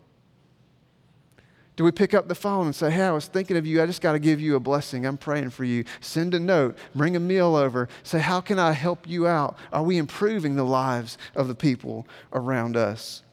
Do 1.76 1.84
we 1.84 1.92
pick 1.92 2.14
up 2.14 2.30
the 2.30 2.36
phone 2.36 2.68
and 2.68 2.76
say, 2.76 2.90
Hey, 2.90 3.04
I 3.04 3.12
was 3.12 3.26
thinking 3.26 3.58
of 3.58 3.68
you. 3.68 3.84
I 3.84 3.86
just 3.86 4.02
got 4.02 4.14
to 4.14 4.20
give 4.20 4.40
you 4.40 4.56
a 4.56 4.60
blessing. 4.62 5.06
I'm 5.06 5.18
praying 5.18 5.50
for 5.50 5.66
you. 5.66 5.84
Send 6.00 6.34
a 6.34 6.40
note, 6.40 6.78
bring 6.96 7.18
a 7.18 7.20
meal 7.20 7.58
over. 7.58 7.90
Say, 8.04 8.20
How 8.20 8.40
can 8.40 8.60
I 8.60 8.72
help 8.72 9.06
you 9.10 9.28
out? 9.28 9.58
Are 9.74 9.84
we 9.84 9.98
improving 9.98 10.56
the 10.56 10.64
lives 10.64 11.18
of 11.36 11.50
the 11.50 11.56
people 11.56 12.08
around 12.32 12.78
us? 12.78 13.24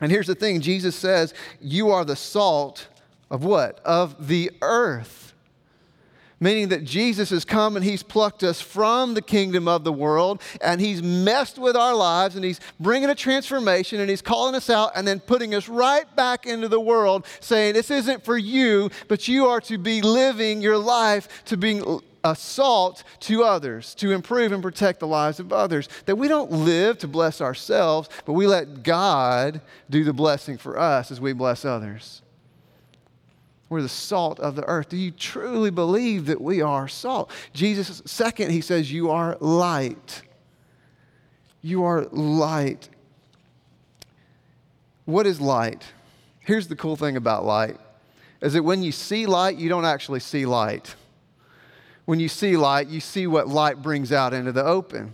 And 0.00 0.10
here's 0.10 0.26
the 0.26 0.34
thing 0.34 0.62
Jesus 0.62 0.96
says, 0.96 1.34
You 1.60 1.90
are 1.90 2.06
the 2.06 2.16
salt 2.16 2.88
of 3.30 3.44
what? 3.44 3.80
Of 3.84 4.28
the 4.28 4.50
earth 4.60 5.30
meaning 6.40 6.70
that 6.70 6.84
Jesus 6.84 7.30
has 7.30 7.44
come 7.44 7.76
and 7.76 7.84
he's 7.84 8.02
plucked 8.02 8.42
us 8.42 8.60
from 8.60 9.14
the 9.14 9.22
kingdom 9.22 9.68
of 9.68 9.84
the 9.84 9.92
world 9.92 10.40
and 10.62 10.80
he's 10.80 11.02
messed 11.02 11.58
with 11.58 11.76
our 11.76 11.94
lives 11.94 12.34
and 12.34 12.44
he's 12.44 12.60
bringing 12.80 13.10
a 13.10 13.14
transformation 13.14 14.00
and 14.00 14.08
he's 14.08 14.22
calling 14.22 14.54
us 14.54 14.70
out 14.70 14.92
and 14.96 15.06
then 15.06 15.20
putting 15.20 15.54
us 15.54 15.68
right 15.68 16.14
back 16.16 16.46
into 16.46 16.66
the 16.66 16.80
world 16.80 17.26
saying, 17.40 17.74
This 17.74 17.90
isn't 17.90 18.24
for 18.24 18.38
you, 18.38 18.90
but 19.06 19.28
you 19.28 19.46
are 19.46 19.60
to 19.62 19.76
be 19.76 20.00
living 20.00 20.62
your 20.62 20.78
life 20.78 21.44
to 21.44 21.58
be 21.58 21.82
a 22.24 22.34
salt 22.34 23.02
to 23.20 23.44
others, 23.44 23.94
to 23.94 24.12
improve 24.12 24.52
and 24.52 24.62
protect 24.62 25.00
the 25.00 25.06
lives 25.06 25.40
of 25.40 25.52
others. 25.52 25.88
That 26.06 26.16
we 26.16 26.28
don't 26.28 26.50
live 26.50 26.98
to 26.98 27.08
bless 27.08 27.40
ourselves, 27.40 28.08
but 28.24 28.32
we 28.32 28.46
let 28.46 28.82
God 28.82 29.60
do 29.88 30.04
the 30.04 30.12
blessing 30.12 30.58
for 30.58 30.78
us 30.78 31.10
as 31.10 31.20
we 31.20 31.32
bless 31.32 31.64
others. 31.64 32.22
We're 33.70 33.82
the 33.82 33.88
salt 33.88 34.40
of 34.40 34.56
the 34.56 34.66
earth. 34.66 34.88
Do 34.88 34.96
you 34.96 35.12
truly 35.12 35.70
believe 35.70 36.26
that 36.26 36.40
we 36.40 36.60
are 36.60 36.88
salt? 36.88 37.30
Jesus, 37.54 38.02
second, 38.04 38.50
he 38.50 38.60
says, 38.60 38.92
You 38.92 39.10
are 39.10 39.36
light. 39.40 40.22
You 41.62 41.84
are 41.84 42.02
light. 42.06 42.88
What 45.04 45.26
is 45.26 45.40
light? 45.40 45.84
Here's 46.40 46.66
the 46.66 46.76
cool 46.76 46.96
thing 46.96 47.16
about 47.16 47.44
light 47.44 47.78
is 48.40 48.54
that 48.54 48.62
when 48.62 48.82
you 48.82 48.90
see 48.90 49.26
light, 49.26 49.56
you 49.56 49.68
don't 49.68 49.84
actually 49.84 50.20
see 50.20 50.46
light. 50.46 50.96
When 52.06 52.18
you 52.18 52.28
see 52.28 52.56
light, 52.56 52.88
you 52.88 52.98
see 52.98 53.26
what 53.26 53.46
light 53.46 53.82
brings 53.82 54.10
out 54.10 54.32
into 54.32 54.50
the 54.50 54.64
open. 54.64 55.12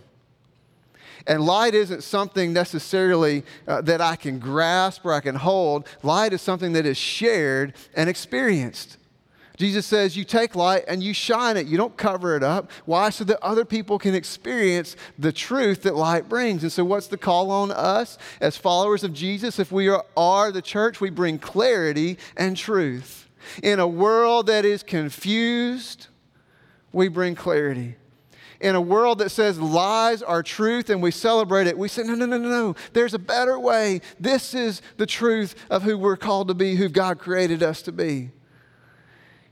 And 1.25 1.45
light 1.45 1.73
isn't 1.73 2.03
something 2.03 2.53
necessarily 2.53 3.43
uh, 3.67 3.81
that 3.81 4.01
I 4.01 4.15
can 4.15 4.39
grasp 4.39 5.05
or 5.05 5.13
I 5.13 5.19
can 5.19 5.35
hold. 5.35 5.87
Light 6.03 6.33
is 6.33 6.41
something 6.41 6.73
that 6.73 6.85
is 6.85 6.97
shared 6.97 7.73
and 7.95 8.09
experienced. 8.09 8.97
Jesus 9.57 9.87
says, 9.87 10.15
You 10.15 10.23
take 10.23 10.55
light 10.55 10.83
and 10.87 11.03
you 11.03 11.13
shine 11.13 11.57
it. 11.57 11.65
You 11.65 11.77
don't 11.77 11.97
cover 11.97 12.35
it 12.35 12.43
up. 12.43 12.71
Why? 12.85 13.09
So 13.09 13.23
that 13.23 13.43
other 13.43 13.65
people 13.65 13.97
can 13.97 14.13
experience 14.13 14.95
the 15.17 15.31
truth 15.31 15.81
that 15.81 15.95
light 15.95 16.29
brings. 16.29 16.61
And 16.61 16.71
so, 16.71 16.85
what's 16.85 17.07
the 17.07 17.17
call 17.17 17.49
on 17.49 17.71
us 17.71 18.19
as 18.39 18.55
followers 18.55 19.03
of 19.03 19.13
Jesus? 19.13 19.57
If 19.59 19.71
we 19.71 19.89
are, 19.89 20.05
are 20.15 20.51
the 20.51 20.61
church, 20.61 21.01
we 21.01 21.09
bring 21.09 21.39
clarity 21.39 22.19
and 22.37 22.55
truth. 22.55 23.27
In 23.63 23.79
a 23.79 23.87
world 23.87 24.47
that 24.47 24.63
is 24.63 24.83
confused, 24.83 26.07
we 26.91 27.07
bring 27.07 27.33
clarity 27.33 27.95
in 28.59 28.75
a 28.75 28.81
world 28.81 29.19
that 29.19 29.29
says 29.29 29.59
lies 29.59 30.21
are 30.21 30.43
truth 30.43 30.89
and 30.89 31.01
we 31.01 31.11
celebrate 31.11 31.67
it, 31.67 31.77
we 31.77 31.87
say, 31.87 32.03
no, 32.03 32.15
no, 32.15 32.25
no, 32.25 32.37
no, 32.37 32.49
no. 32.49 32.75
There's 32.93 33.13
a 33.13 33.19
better 33.19 33.59
way. 33.59 34.01
This 34.19 34.53
is 34.53 34.81
the 34.97 35.05
truth 35.05 35.55
of 35.69 35.83
who 35.83 35.97
we're 35.97 36.17
called 36.17 36.47
to 36.47 36.53
be, 36.53 36.75
who 36.75 36.89
God 36.89 37.19
created 37.19 37.61
us 37.61 37.81
to 37.83 37.91
be. 37.91 38.31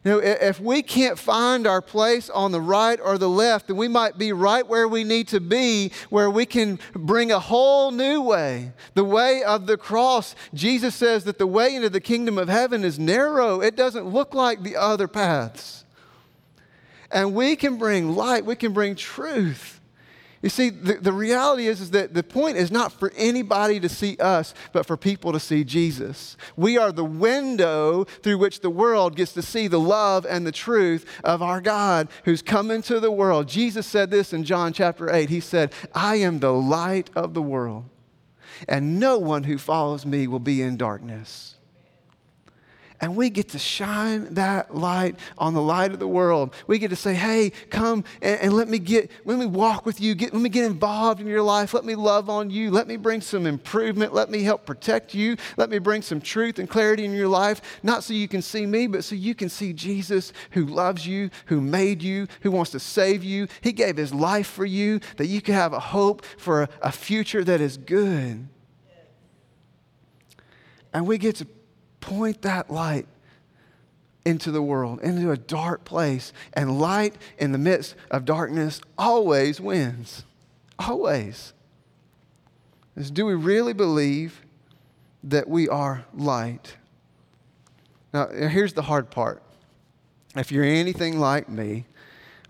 You 0.03 0.11
know, 0.11 0.19
if 0.19 0.59
we 0.59 0.83
can't 0.83 1.17
find 1.17 1.65
our 1.65 1.81
place 1.81 2.29
on 2.29 2.51
the 2.51 2.61
right 2.61 2.99
or 3.03 3.17
the 3.17 3.29
left, 3.29 3.67
then 3.67 3.75
we 3.75 3.87
might 3.87 4.19
be 4.19 4.33
right 4.33 4.65
where 4.65 4.87
we 4.87 5.03
need 5.03 5.27
to 5.29 5.39
be, 5.39 5.91
where 6.11 6.29
we 6.29 6.45
can 6.45 6.77
bring 6.93 7.31
a 7.31 7.39
whole 7.39 7.89
new 7.89 8.21
way. 8.21 8.71
The 8.93 9.03
way 9.03 9.41
of 9.43 9.65
the 9.65 9.77
cross. 9.77 10.35
Jesus 10.53 10.93
says 10.93 11.23
that 11.23 11.39
the 11.39 11.47
way 11.47 11.73
into 11.73 11.89
the 11.89 11.99
kingdom 11.99 12.37
of 12.37 12.49
heaven 12.49 12.83
is 12.83 12.99
narrow, 12.99 13.61
it 13.61 13.75
doesn't 13.75 14.05
look 14.05 14.35
like 14.35 14.61
the 14.61 14.75
other 14.75 15.07
paths. 15.07 15.84
And 17.15 17.33
we 17.33 17.55
can 17.55 17.77
bring 17.77 18.13
light, 18.13 18.45
we 18.45 18.57
can 18.57 18.73
bring 18.73 18.93
truth. 18.93 19.79
You 20.41 20.49
see, 20.49 20.69
the, 20.69 20.95
the 20.95 21.13
reality 21.13 21.65
is, 21.65 21.79
is 21.79 21.91
that 21.91 22.13
the 22.13 22.23
point 22.23 22.57
is 22.57 22.71
not 22.71 22.91
for 22.91 23.11
anybody 23.15 23.79
to 23.79 23.87
see 23.87 24.17
us, 24.17 24.53
but 24.73 24.85
for 24.85 24.97
people 24.97 25.31
to 25.31 25.39
see 25.39 25.63
Jesus. 25.63 26.35
We 26.57 26.77
are 26.77 26.91
the 26.91 27.05
window 27.05 28.03
through 28.03 28.37
which 28.39 28.59
the 28.59 28.69
world 28.69 29.15
gets 29.15 29.31
to 29.33 29.41
see 29.41 29.69
the 29.69 29.79
love 29.79 30.25
and 30.29 30.45
the 30.45 30.51
truth 30.51 31.05
of 31.23 31.41
our 31.41 31.61
God 31.61 32.09
who's 32.25 32.41
come 32.41 32.69
into 32.69 32.99
the 32.99 33.11
world. 33.11 33.47
Jesus 33.47 33.87
said 33.87 34.11
this 34.11 34.33
in 34.33 34.43
John 34.43 34.73
chapter 34.73 35.09
8. 35.09 35.29
He 35.29 35.39
said, 35.39 35.71
I 35.95 36.17
am 36.17 36.39
the 36.39 36.53
light 36.53 37.09
of 37.15 37.33
the 37.33 37.41
world, 37.41 37.85
and 38.67 38.99
no 38.99 39.17
one 39.17 39.45
who 39.45 39.57
follows 39.57 40.05
me 40.05 40.27
will 40.27 40.39
be 40.39 40.61
in 40.61 40.75
darkness 40.75 41.54
and 43.01 43.15
we 43.15 43.29
get 43.29 43.49
to 43.49 43.59
shine 43.59 44.33
that 44.35 44.75
light 44.75 45.17
on 45.37 45.53
the 45.53 45.61
light 45.61 45.91
of 45.91 45.99
the 45.99 46.07
world. 46.07 46.53
We 46.67 46.79
get 46.79 46.89
to 46.89 46.95
say, 46.95 47.13
hey, 47.13 47.51
come 47.69 48.03
and, 48.21 48.39
and, 48.39 48.53
let 48.53 48.69
me 48.69 48.79
get, 48.79 49.11
let 49.25 49.37
me 49.37 49.45
walk 49.45 49.85
with 49.85 49.99
you. 49.99 50.15
Get, 50.15 50.33
let 50.33 50.41
me 50.41 50.49
get 50.49 50.65
involved 50.65 51.19
in 51.19 51.27
your 51.27 51.41
life. 51.41 51.73
Let 51.73 51.83
me 51.83 51.95
love 51.95 52.29
on 52.29 52.49
you. 52.49 52.71
Let 52.71 52.87
me 52.87 52.95
bring 52.95 53.21
some 53.21 53.45
improvement. 53.45 54.13
Let 54.13 54.29
me 54.29 54.43
help 54.43 54.65
protect 54.65 55.13
you. 55.13 55.35
Let 55.57 55.69
me 55.69 55.79
bring 55.79 56.01
some 56.01 56.21
truth 56.21 56.57
and 56.59 56.69
clarity 56.69 57.05
in 57.05 57.13
your 57.13 57.27
life, 57.27 57.79
not 57.83 58.03
so 58.03 58.13
you 58.13 58.27
can 58.27 58.41
see 58.41 58.65
me, 58.65 58.87
but 58.87 59.03
so 59.03 59.15
you 59.15 59.35
can 59.35 59.49
see 59.49 59.73
Jesus 59.73 60.31
who 60.51 60.65
loves 60.65 61.05
you, 61.05 61.29
who 61.47 61.59
made 61.59 62.01
you, 62.01 62.27
who 62.41 62.51
wants 62.51 62.71
to 62.71 62.79
save 62.79 63.23
you. 63.23 63.47
He 63.61 63.71
gave 63.71 63.97
his 63.97 64.13
life 64.13 64.47
for 64.47 64.65
you, 64.65 64.99
that 65.17 65.27
you 65.27 65.41
could 65.41 65.55
have 65.55 65.73
a 65.73 65.79
hope 65.79 66.25
for 66.37 66.63
a, 66.63 66.69
a 66.81 66.91
future 66.91 67.43
that 67.43 67.61
is 67.61 67.77
good. 67.77 68.47
And 70.93 71.05
we 71.05 71.17
get 71.17 71.35
to 71.37 71.47
point 72.05 72.43
that 72.43 72.71
light 72.71 73.07
into 74.25 74.51
the 74.51 74.61
world, 74.61 75.01
into 75.01 75.31
a 75.31 75.37
dark 75.37 75.85
place. 75.85 76.33
And 76.53 76.79
light 76.79 77.15
in 77.37 77.51
the 77.51 77.57
midst 77.57 77.95
of 78.11 78.25
darkness 78.25 78.81
always 78.97 79.59
wins. 79.59 80.23
Always. 80.79 81.53
Is 82.95 83.11
do 83.11 83.25
we 83.25 83.33
really 83.33 83.73
believe 83.73 84.41
that 85.23 85.47
we 85.47 85.67
are 85.67 86.05
light? 86.13 86.77
Now, 88.13 88.27
here's 88.27 88.73
the 88.73 88.83
hard 88.83 89.09
part. 89.09 89.43
If 90.35 90.51
you're 90.51 90.63
anything 90.63 91.19
like 91.19 91.49
me, 91.49 91.85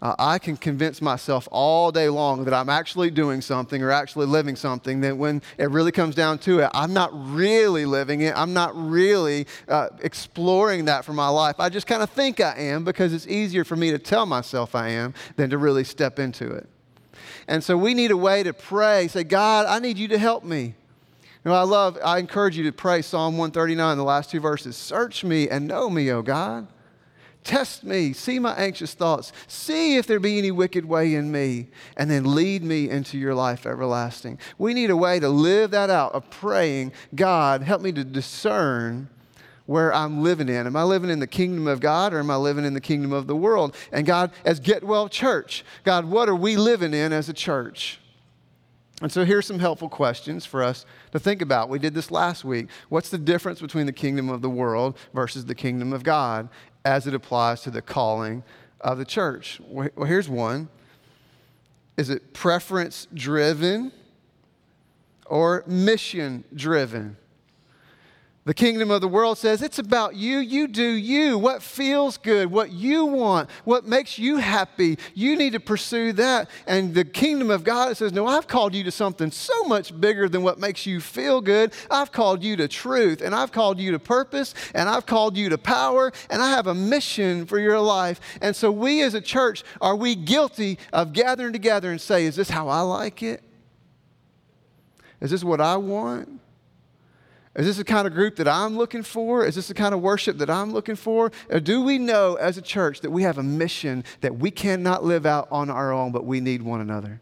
uh, 0.01 0.15
I 0.19 0.39
can 0.39 0.57
convince 0.57 1.01
myself 1.01 1.47
all 1.51 1.91
day 1.91 2.09
long 2.09 2.45
that 2.45 2.53
I'm 2.53 2.69
actually 2.69 3.11
doing 3.11 3.41
something 3.41 3.81
or 3.81 3.91
actually 3.91 4.25
living 4.25 4.55
something, 4.55 5.01
that 5.01 5.17
when 5.17 5.41
it 5.57 5.69
really 5.71 5.91
comes 5.91 6.15
down 6.15 6.39
to 6.39 6.59
it, 6.59 6.69
I'm 6.73 6.93
not 6.93 7.11
really 7.13 7.85
living 7.85 8.21
it. 8.21 8.35
I'm 8.35 8.53
not 8.53 8.75
really 8.75 9.47
uh, 9.67 9.89
exploring 10.01 10.85
that 10.85 11.05
for 11.05 11.13
my 11.13 11.29
life. 11.29 11.55
I 11.59 11.69
just 11.69 11.87
kind 11.87 12.03
of 12.03 12.09
think 12.09 12.39
I 12.39 12.55
am 12.57 12.83
because 12.83 13.13
it's 13.13 13.27
easier 13.27 13.63
for 13.63 13.75
me 13.75 13.91
to 13.91 13.99
tell 13.99 14.25
myself 14.25 14.75
I 14.75 14.89
am 14.89 15.13
than 15.37 15.49
to 15.49 15.57
really 15.57 15.83
step 15.83 16.19
into 16.19 16.51
it. 16.51 16.67
And 17.47 17.63
so 17.63 17.77
we 17.77 17.93
need 17.93 18.11
a 18.11 18.17
way 18.17 18.43
to 18.43 18.53
pray, 18.53 19.07
say, 19.07 19.23
God, 19.23 19.65
I 19.67 19.79
need 19.79 19.97
you 19.97 20.07
to 20.09 20.17
help 20.17 20.43
me. 20.43 20.75
You 21.45 21.51
know, 21.51 21.53
I 21.53 21.61
love, 21.61 21.97
I 22.03 22.17
encourage 22.17 22.57
you 22.57 22.63
to 22.63 22.71
pray 22.71 23.03
Psalm 23.03 23.37
139, 23.37 23.97
the 23.97 24.03
last 24.03 24.31
two 24.31 24.39
verses. 24.39 24.75
Search 24.75 25.23
me 25.23 25.47
and 25.47 25.67
know 25.67 25.89
me, 25.89 26.11
O 26.11 26.23
God. 26.23 26.67
Test 27.45 27.83
me, 27.83 28.11
see 28.11 28.39
my 28.39 28.55
anxious 28.55 28.95
thoughts, 28.95 29.31
see 29.47 29.97
if 29.97 30.07
there 30.07 30.19
be 30.19 30.39
any 30.39 30.49
wicked 30.49 30.83
way 30.83 31.13
in 31.13 31.31
me, 31.31 31.67
and 31.95 32.09
then 32.09 32.35
lead 32.35 32.63
me 32.63 32.89
into 32.89 33.19
your 33.19 33.35
life 33.35 33.67
everlasting. 33.67 34.39
We 34.57 34.73
need 34.73 34.89
a 34.89 34.97
way 34.97 35.19
to 35.19 35.29
live 35.29 35.69
that 35.69 35.91
out 35.91 36.13
of 36.13 36.27
praying, 36.31 36.91
God, 37.13 37.61
help 37.61 37.83
me 37.83 37.91
to 37.91 38.03
discern 38.03 39.09
where 39.67 39.93
I'm 39.93 40.23
living 40.23 40.49
in. 40.49 40.65
Am 40.65 40.75
I 40.75 40.83
living 40.83 41.11
in 41.11 41.19
the 41.19 41.27
kingdom 41.27 41.67
of 41.67 41.79
God 41.79 42.15
or 42.15 42.19
am 42.19 42.31
I 42.31 42.35
living 42.35 42.65
in 42.65 42.73
the 42.73 42.81
kingdom 42.81 43.13
of 43.13 43.27
the 43.27 43.35
world? 43.35 43.75
And 43.91 44.07
God, 44.07 44.31
as 44.43 44.59
Get 44.59 44.83
Well 44.83 45.07
Church, 45.07 45.63
God, 45.83 46.05
what 46.05 46.27
are 46.27 46.35
we 46.35 46.57
living 46.57 46.95
in 46.95 47.13
as 47.13 47.29
a 47.29 47.33
church? 47.33 47.99
And 49.03 49.11
so 49.11 49.23
here's 49.23 49.45
some 49.45 49.59
helpful 49.59 49.89
questions 49.89 50.47
for 50.47 50.63
us 50.63 50.85
to 51.11 51.19
think 51.19 51.43
about. 51.43 51.69
We 51.69 51.77
did 51.77 51.93
this 51.93 52.09
last 52.09 52.43
week. 52.43 52.69
What's 52.89 53.09
the 53.09 53.17
difference 53.19 53.61
between 53.61 53.85
the 53.85 53.93
kingdom 53.93 54.29
of 54.29 54.41
the 54.41 54.49
world 54.49 54.97
versus 55.13 55.45
the 55.45 55.55
kingdom 55.55 55.93
of 55.93 56.01
God? 56.03 56.49
As 56.85 57.07
it 57.07 57.13
applies 57.15 57.61
to 57.63 57.71
the 57.71 57.81
calling 57.81 58.43
of 58.79 58.97
the 58.99 59.05
church. 59.05 59.59
Well, 59.67 59.89
here's 60.05 60.29
one 60.29 60.69
Is 61.97 62.09
it 62.09 62.33
preference 62.33 63.07
driven 63.13 63.91
or 65.25 65.63
mission 65.65 66.43
driven? 66.53 67.17
The 68.45 68.53
kingdom 68.53 68.91
of 68.91 69.01
the 69.01 69.07
world 69.07 69.39
says 69.39 69.63
it's 69.63 69.79
about 69.79 70.15
you. 70.15 70.37
You 70.37 70.67
do 70.67 70.87
you. 70.87 71.35
What 71.35 71.63
feels 71.63 72.17
good, 72.17 72.51
what 72.51 72.71
you 72.71 73.05
want, 73.05 73.49
what 73.63 73.87
makes 73.87 74.19
you 74.19 74.37
happy. 74.37 74.99
You 75.15 75.35
need 75.35 75.53
to 75.53 75.59
pursue 75.59 76.13
that. 76.13 76.47
And 76.67 76.93
the 76.93 77.05
kingdom 77.05 77.49
of 77.49 77.63
God 77.63 77.97
says, 77.97 78.13
No, 78.13 78.27
I've 78.27 78.45
called 78.45 78.75
you 78.75 78.83
to 78.83 78.91
something 78.91 79.31
so 79.31 79.63
much 79.63 79.99
bigger 79.99 80.29
than 80.29 80.43
what 80.43 80.59
makes 80.59 80.85
you 80.85 81.01
feel 81.01 81.41
good. 81.41 81.73
I've 81.89 82.11
called 82.11 82.43
you 82.43 82.55
to 82.57 82.67
truth, 82.67 83.21
and 83.21 83.33
I've 83.33 83.51
called 83.51 83.79
you 83.79 83.91
to 83.93 83.99
purpose, 83.99 84.53
and 84.75 84.87
I've 84.87 85.07
called 85.07 85.35
you 85.35 85.49
to 85.49 85.57
power, 85.57 86.11
and 86.29 86.39
I 86.39 86.51
have 86.51 86.67
a 86.67 86.75
mission 86.75 87.47
for 87.47 87.57
your 87.57 87.79
life. 87.79 88.21
And 88.41 88.55
so, 88.55 88.71
we 88.71 89.01
as 89.01 89.15
a 89.15 89.21
church, 89.21 89.63
are 89.81 89.95
we 89.95 90.13
guilty 90.13 90.77
of 90.93 91.13
gathering 91.13 91.51
together 91.51 91.89
and 91.89 91.99
say, 91.99 92.25
Is 92.25 92.35
this 92.35 92.51
how 92.51 92.67
I 92.67 92.81
like 92.81 93.23
it? 93.23 93.41
Is 95.19 95.31
this 95.31 95.43
what 95.43 95.61
I 95.61 95.77
want? 95.77 96.34
Is 97.55 97.65
this 97.65 97.77
the 97.77 97.85
kind 97.85 98.05
of 98.05 98.13
group 98.13 98.35
that 98.35 98.47
I'm 98.47 98.75
looking 98.75 99.03
for? 99.03 99.45
Is 99.45 99.55
this 99.55 99.69
the 99.69 99.73
kind 99.73 99.93
of 99.93 100.01
worship 100.01 100.37
that 100.39 100.49
I'm 100.49 100.73
looking 100.73 100.97
for? 100.97 101.31
Or 101.49 101.59
do 101.61 101.81
we 101.81 101.97
know 101.97 102.35
as 102.35 102.57
a 102.57 102.61
church 102.61 102.99
that 103.01 103.11
we 103.11 103.23
have 103.23 103.37
a 103.37 103.43
mission 103.43 104.03
that 104.21 104.37
we 104.37 104.51
cannot 104.51 105.05
live 105.05 105.25
out 105.25 105.47
on 105.51 105.69
our 105.69 105.93
own, 105.93 106.11
but 106.11 106.25
we 106.25 106.41
need 106.41 106.61
one 106.61 106.81
another? 106.81 107.21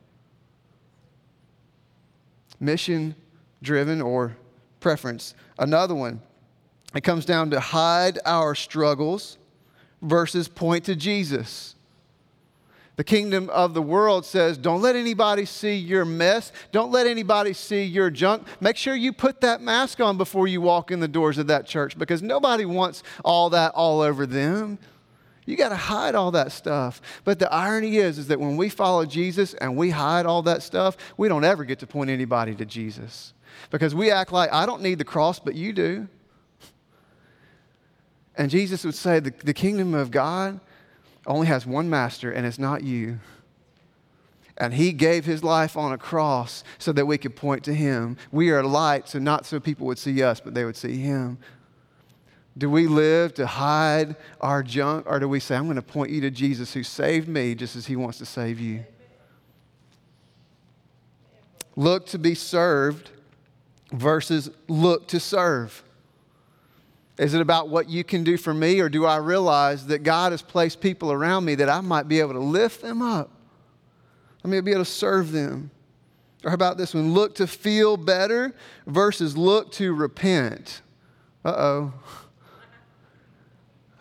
Mission 2.59 3.15
driven 3.61 4.01
or 4.01 4.35
preference. 4.79 5.35
Another 5.59 5.93
one, 5.93 6.19
it 6.95 7.01
comes 7.01 7.25
down 7.25 7.51
to 7.51 7.59
hide 7.59 8.17
our 8.25 8.55
struggles 8.55 9.37
versus 10.01 10.47
point 10.47 10.85
to 10.85 10.95
Jesus. 10.95 11.75
The 12.95 13.03
kingdom 13.03 13.50
of 13.50 13.73
the 13.73 13.81
world 13.81 14.23
says, 14.23 14.57
don't 14.57 14.81
let 14.81 14.95
anybody 14.95 15.45
see 15.45 15.75
your 15.75 16.05
mess. 16.05 16.51
Don't 16.71 16.91
let 16.91 17.07
anybody 17.07 17.53
see 17.53 17.83
your 17.83 18.12
junk. 18.12 18.45
Make 18.62 18.77
sure 18.77 18.95
you 18.95 19.12
put 19.12 19.41
that 19.41 19.62
mask 19.62 20.00
on 20.00 20.17
before 20.17 20.47
you 20.47 20.62
walk 20.62 20.91
in 20.91 21.00
the 21.00 21.07
doors 21.07 21.39
of 21.39 21.47
that 21.47 21.65
church 21.65 21.97
because 21.97 22.21
nobody 22.21 22.65
wants 22.65 23.01
all 23.25 23.50
that 23.50 23.73
all 23.73 24.01
over 24.01 24.27
them. 24.27 24.77
You 25.45 25.57
got 25.57 25.69
to 25.69 25.75
hide 25.75 26.13
all 26.13 26.31
that 26.31 26.51
stuff. 26.51 27.01
But 27.23 27.39
the 27.39 27.51
irony 27.51 27.97
is, 27.97 28.19
is 28.19 28.27
that 28.27 28.39
when 28.39 28.57
we 28.57 28.69
follow 28.69 29.05
Jesus 29.05 29.55
and 29.55 29.75
we 29.75 29.89
hide 29.89 30.27
all 30.27 30.43
that 30.43 30.62
stuff, 30.62 30.95
we 31.17 31.27
don't 31.27 31.43
ever 31.43 31.65
get 31.65 31.79
to 31.79 31.88
point 31.88 32.12
anybody 32.12 32.53
to 32.55 32.65
Jesus 32.65 33.33
because 33.71 33.95
we 33.95 34.12
act 34.12 34.31
like, 34.31 34.53
I 34.53 34.67
don't 34.67 34.83
need 34.83 35.00
the 35.00 35.03
cross, 35.03 35.39
but 35.39 35.55
you 35.55 35.73
do. 35.73 36.07
And 38.35 38.50
Jesus 38.50 38.85
would 38.85 38.95
say, 38.95 39.19
the, 39.19 39.33
the 39.43 39.53
kingdom 39.53 39.93
of 39.93 40.12
God 40.12 40.59
only 41.25 41.47
has 41.47 41.65
one 41.65 41.89
master, 41.89 42.31
and 42.31 42.45
it's 42.45 42.59
not 42.59 42.83
you. 42.83 43.19
And 44.57 44.73
he 44.73 44.91
gave 44.91 45.25
his 45.25 45.43
life 45.43 45.75
on 45.75 45.91
a 45.91 45.97
cross 45.97 46.63
so 46.77 46.91
that 46.91 47.05
we 47.05 47.17
could 47.17 47.35
point 47.35 47.63
to 47.63 47.73
him. 47.73 48.17
We 48.31 48.51
are 48.51 48.63
light, 48.63 49.09
so 49.09 49.19
not 49.19 49.45
so 49.45 49.59
people 49.59 49.87
would 49.87 49.97
see 49.97 50.21
us, 50.21 50.39
but 50.39 50.53
they 50.53 50.63
would 50.63 50.75
see 50.75 50.97
him. 50.97 51.39
Do 52.55 52.69
we 52.69 52.85
live 52.85 53.33
to 53.35 53.47
hide 53.47 54.15
our 54.39 54.61
junk, 54.61 55.05
or 55.07 55.19
do 55.19 55.27
we 55.27 55.39
say, 55.39 55.55
I'm 55.55 55.63
going 55.63 55.75
to 55.75 55.81
point 55.81 56.11
you 56.11 56.21
to 56.21 56.29
Jesus 56.29 56.73
who 56.73 56.83
saved 56.83 57.27
me 57.27 57.55
just 57.55 57.75
as 57.75 57.87
he 57.87 57.95
wants 57.95 58.19
to 58.19 58.25
save 58.25 58.59
you? 58.59 58.85
Look 61.75 62.05
to 62.07 62.19
be 62.19 62.35
served 62.35 63.09
versus 63.91 64.51
look 64.67 65.07
to 65.07 65.19
serve. 65.19 65.83
Is 67.17 67.34
it 67.36 67.41
about 67.41 67.70
what 67.70 67.89
you 67.89 68.03
can 68.03 68.24
do 68.24 68.38
for 68.38 68.53
me, 68.53 68.79
or 68.79 68.89
do 68.89 69.05
I 69.05 69.17
realize 69.17 69.86
that 69.88 70.00
God 70.00 70.32
has 70.32 70.41
placed 70.41 70.82
people 70.82 71.12
around 71.12 71.46
me 71.46 71.55
that 71.55 71.70
I 71.70 71.82
might 71.82 72.08
be 72.08 72.20
able 72.20 72.34
to 72.34 72.39
lift 72.39 72.82
them 72.82 73.01
up? 73.01 73.29
I 74.43 74.48
may 74.48 74.62
be 74.62 74.72
able 74.72 74.84
to 74.84 74.89
serve 74.89 75.32
them. 75.32 75.70
Or 76.43 76.50
how 76.50 76.55
about 76.55 76.77
this 76.77 76.93
one? 76.93 77.13
Look 77.13 77.36
to 77.36 77.48
feel 77.48 77.98
better 77.98 78.53
versus 78.88 79.38
look 79.38 79.72
to 79.74 79.93
repent. 79.93 80.82
Uh 81.46 81.53
oh. 81.55 81.93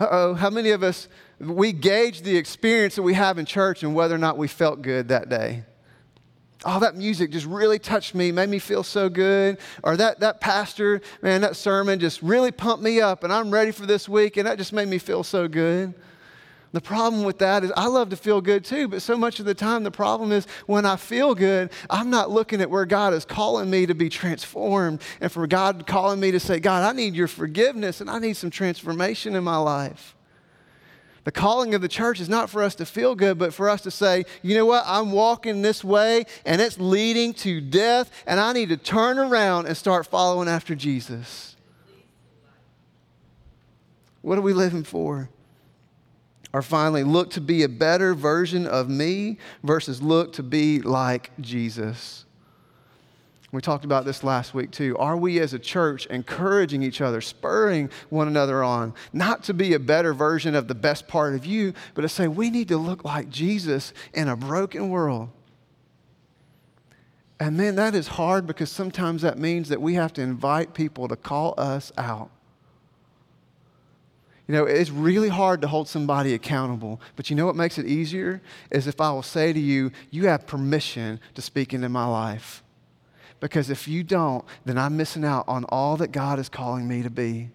Uh 0.01 0.09
oh. 0.11 0.35
How 0.35 0.51
many 0.51 0.71
of 0.71 0.83
us, 0.83 1.09
we 1.39 1.73
gauge 1.73 2.23
the 2.23 2.37
experience 2.37 2.97
that 2.97 3.03
we 3.03 3.15
have 3.15 3.39
in 3.39 3.45
church 3.45 3.83
and 3.83 3.95
whether 3.95 4.15
or 4.15 4.19
not 4.19 4.39
we 4.39 4.49
felt 4.49 4.83
good 4.83 5.09
that 5.09 5.29
day? 5.29 5.65
Oh, 6.65 6.81
that 6.81 6.97
music 6.97 7.31
just 7.31 7.47
really 7.47 7.79
touched 7.79 8.15
me, 8.15 8.33
made 8.33 8.49
me 8.49 8.59
feel 8.59 8.83
so 8.83 9.09
good. 9.09 9.59
Or 9.83 9.97
that, 9.97 10.21
that 10.21 10.41
pastor, 10.41 11.01
man, 11.21 11.41
that 11.43 11.57
sermon 11.57 11.99
just 11.99 12.23
really 12.23 12.53
pumped 12.53 12.83
me 12.83 13.01
up 13.01 13.25
and 13.25 13.33
I'm 13.33 13.51
ready 13.51 13.71
for 13.71 13.87
this 13.87 14.09
week 14.09 14.37
and 14.37 14.47
that 14.47 14.59
just 14.59 14.73
made 14.73 14.89
me 14.89 14.99
feel 14.99 15.23
so 15.23 15.49
good. 15.49 15.95
The 16.73 16.81
problem 16.81 17.25
with 17.25 17.39
that 17.39 17.65
is 17.65 17.73
I 17.77 17.87
love 17.87 18.09
to 18.11 18.17
feel 18.17 18.41
good 18.41 18.65
too, 18.65 18.89
but 18.89 19.03
so 19.03 19.17
much 19.17 19.39
of 19.41 19.45
the 19.45 19.55
time 19.55 19.85
the 19.85 19.91
problem 19.91 20.33
is 20.33 20.47
when 20.67 20.87
I 20.87 20.97
feel 20.97 21.35
good, 21.35 21.71
I'm 21.91 22.09
not 22.09 22.31
looking 22.31 22.63
at 22.63 22.71
where 22.71 22.87
God 22.87 23.13
is 23.13 23.27
calling 23.27 23.69
me 23.69 23.85
to 23.85 23.95
be 23.95 24.09
transformed 24.09 25.03
and 25.21 25.31
for 25.31 25.47
God 25.47 25.87
calling 25.87 26.19
me 26.19 26.31
to 26.31 26.41
say, 26.41 26.61
God, 26.61 26.83
I 26.83 26.97
need 26.97 27.15
your 27.15 27.29
forgiveness 27.29 28.01
and 28.01 28.09
I 28.09 28.19
need 28.19 28.39
some 28.39 28.49
transformation 28.49 29.37
in 29.37 29.45
my 29.45 29.59
life. 29.59 30.17
The 31.25 31.33
calling 31.33 31.75
of 31.75 31.83
the 31.83 31.89
church 31.89 32.21
is 32.21 32.29
not 32.29 32.51
for 32.51 32.63
us 32.63 32.75
to 32.77 32.87
feel 32.87 33.15
good, 33.15 33.39
but 33.39 33.55
for 33.55 33.69
us 33.69 33.83
to 33.83 33.91
say, 33.91 34.25
you 34.43 34.57
know 34.57 34.67
what, 34.67 34.83
I'm 34.87 35.13
walking 35.13 35.63
this 35.63 35.85
way 35.85 36.25
and 36.45 36.61
it's 36.61 36.79
leading 36.79 37.33
to 37.35 37.61
death, 37.61 38.11
and 38.27 38.41
I 38.41 38.53
need 38.53 38.71
to 38.71 38.77
turn 38.77 39.19
around 39.19 39.67
and 39.67 39.77
start 39.77 40.07
following 40.07 40.49
after 40.49 40.75
Jesus. 40.75 41.57
What 44.21 44.39
are 44.39 44.43
we 44.43 44.53
living 44.53 44.85
for? 44.85 45.29
Or 46.53 46.61
finally, 46.61 47.03
look 47.03 47.31
to 47.31 47.41
be 47.41 47.63
a 47.63 47.69
better 47.69 48.15
version 48.15 48.67
of 48.67 48.89
me 48.89 49.39
versus 49.63 50.03
look 50.03 50.35
to 50.35 50.43
be 50.43 50.83
like 50.83 51.31
Jesus. 51.41 52.27
We 53.53 53.61
talked 53.61 53.85
about 53.85 54.07
this 54.07 54.25
last 54.25 54.55
week 54.55 54.71
too. 54.71 54.97
Are 54.97 55.17
we 55.17 55.39
as 55.39 55.53
a 55.53 55.59
church 55.59 56.07
encouraging 56.07 56.83
each 56.83 57.03
other, 57.03 57.21
spurring 57.21 57.91
one 58.09 58.27
another 58.27 58.63
on, 58.63 58.95
not 59.13 59.45
to 59.45 59.55
be 59.55 59.75
a 59.75 59.79
better 59.79 60.15
version 60.15 60.55
of 60.55 60.69
the 60.69 60.75
best 60.75 61.07
part 61.07 61.35
of 61.35 61.45
you, 61.45 61.75
but 61.95 62.01
to 62.01 62.09
say 62.09 62.27
we 62.29 62.49
need 62.49 62.69
to 62.69 62.79
look 62.79 63.05
like 63.05 63.29
Jesus 63.29 63.93
in 64.15 64.29
a 64.29 64.37
broken 64.37 64.89
world? 64.89 65.29
And 67.39 67.59
man, 67.59 67.75
that 67.75 67.95
is 67.95 68.09
hard 68.09 68.47
because 68.47 68.71
sometimes 68.71 69.21
that 69.21 69.37
means 69.37 69.69
that 69.69 69.83
we 69.83 69.95
have 69.95 70.15
to 70.15 70.23
invite 70.23 70.73
people 70.73 71.07
to 71.09 71.17
call 71.17 71.53
us 71.59 71.93
out. 71.99 72.31
You 74.49 74.55
know, 74.55 74.65
it's 74.65 74.91
really 74.91 75.29
hard 75.29 75.61
to 75.61 75.69
hold 75.69 75.89
somebody 75.89 76.33
accountable, 76.33 77.03
but 77.17 77.29
you 77.29 77.37
know 77.37 77.45
what 77.45 77.57
makes 77.57 77.77
it 77.77 77.87
easier? 77.87 78.41
Is 78.71 78.87
if 78.87 79.01
I 79.01 79.13
will 79.13 79.23
say 79.23 79.53
to 79.53 79.61
you, 79.61 79.93
you 80.11 80.29
have 80.29 80.47
permission 80.47 81.21
to 81.35 81.43
speak 81.43 81.75
into 81.75 81.91
my 81.91 82.07
life. 82.07 82.63
Because 83.43 83.71
if 83.71 83.89
you 83.89 84.05
don't, 84.05 84.45
then 84.65 84.79
I'm 84.79 84.97
missing 84.97 85.25
out 85.25 85.49
on 85.49 85.65
all 85.65 85.97
that 85.97 86.13
God 86.13 86.39
is 86.39 86.49
calling 86.49 86.87
me 86.87 87.03
to 87.03 87.11
be. 87.11 87.51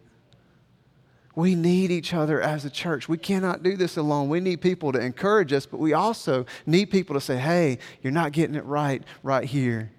We 1.34 1.56
need 1.56 1.92
each 1.92 2.14
other 2.14 2.42
as 2.42 2.66
a 2.66 2.70
church. 2.70 3.08
We 3.08 3.18
cannot 3.18 3.64
do 3.64 3.78
this 3.78 3.96
alone. 3.96 4.28
We 4.28 4.42
need 4.42 4.60
people 4.60 4.92
to 4.92 5.00
encourage 5.00 5.54
us, 5.54 5.66
but 5.66 5.80
we 5.80 5.94
also 5.94 6.46
need 6.66 6.88
people 6.88 7.14
to 7.14 7.22
say, 7.22 7.38
hey, 7.38 7.78
you're 8.02 8.12
not 8.12 8.34
getting 8.34 8.56
it 8.56 8.66
right 8.66 9.02
right 9.24 9.46
here. 9.46 9.90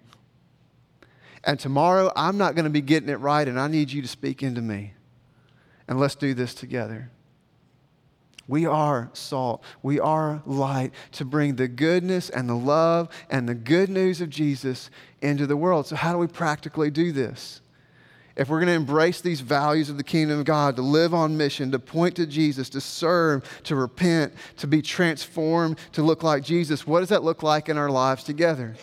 And 1.43 1.59
tomorrow, 1.59 2.13
I'm 2.15 2.37
not 2.37 2.55
going 2.55 2.65
to 2.65 2.71
be 2.71 2.83
getting 2.83 3.09
it 3.09 3.21
right, 3.21 3.49
and 3.49 3.59
I 3.59 3.67
need 3.67 3.91
you 3.91 4.03
to 4.03 4.09
speak 4.09 4.43
into 4.43 4.61
me. 4.61 4.93
And 5.89 5.99
let's 5.99 6.17
do 6.17 6.35
this 6.35 6.53
together. 6.53 7.11
We 8.49 8.65
are 8.65 9.11
salt. 9.13 9.63
We 9.83 10.01
are 10.01 10.43
light 10.47 10.93
to 11.13 11.27
bring 11.27 11.57
the 11.57 11.69
goodness 11.69 12.31
and 12.31 12.49
the 12.49 12.55
love 12.55 13.11
and 13.29 13.47
the 13.47 13.55
good 13.55 13.91
news 13.91 14.23
of 14.23 14.31
Jesus 14.31 14.91
into 15.21 15.47
the 15.47 15.57
world. 15.57 15.87
So, 15.87 15.97
how 15.97 16.13
do 16.13 16.19
we 16.19 16.27
practically 16.27 16.91
do 16.91 17.13
this? 17.13 17.61
If 18.37 18.49
we're 18.49 18.59
going 18.59 18.69
to 18.69 18.75
embrace 18.75 19.21
these 19.21 19.41
values 19.41 19.91
of 19.91 19.97
the 19.97 20.05
kingdom 20.05 20.39
of 20.39 20.45
God, 20.45 20.77
to 20.77 20.83
live 20.83 21.13
on 21.13 21.37
mission, 21.37 21.73
to 21.73 21.79
point 21.81 22.15
to 22.17 22.27
Jesus, 22.27 22.71
to 22.71 22.81
serve, 22.81 23.45
to 23.65 23.75
repent, 23.75 24.33
to 24.59 24.69
be 24.69 24.81
transformed, 24.81 25.77
to 25.93 26.03
look 26.03 26.23
like 26.23 26.45
Jesus, 26.45 26.87
what 26.87 27.01
does 27.01 27.09
that 27.09 27.25
look 27.25 27.43
like 27.43 27.69
in 27.69 27.77
our 27.77 27.91
lives 27.91 28.23
together? 28.23 28.77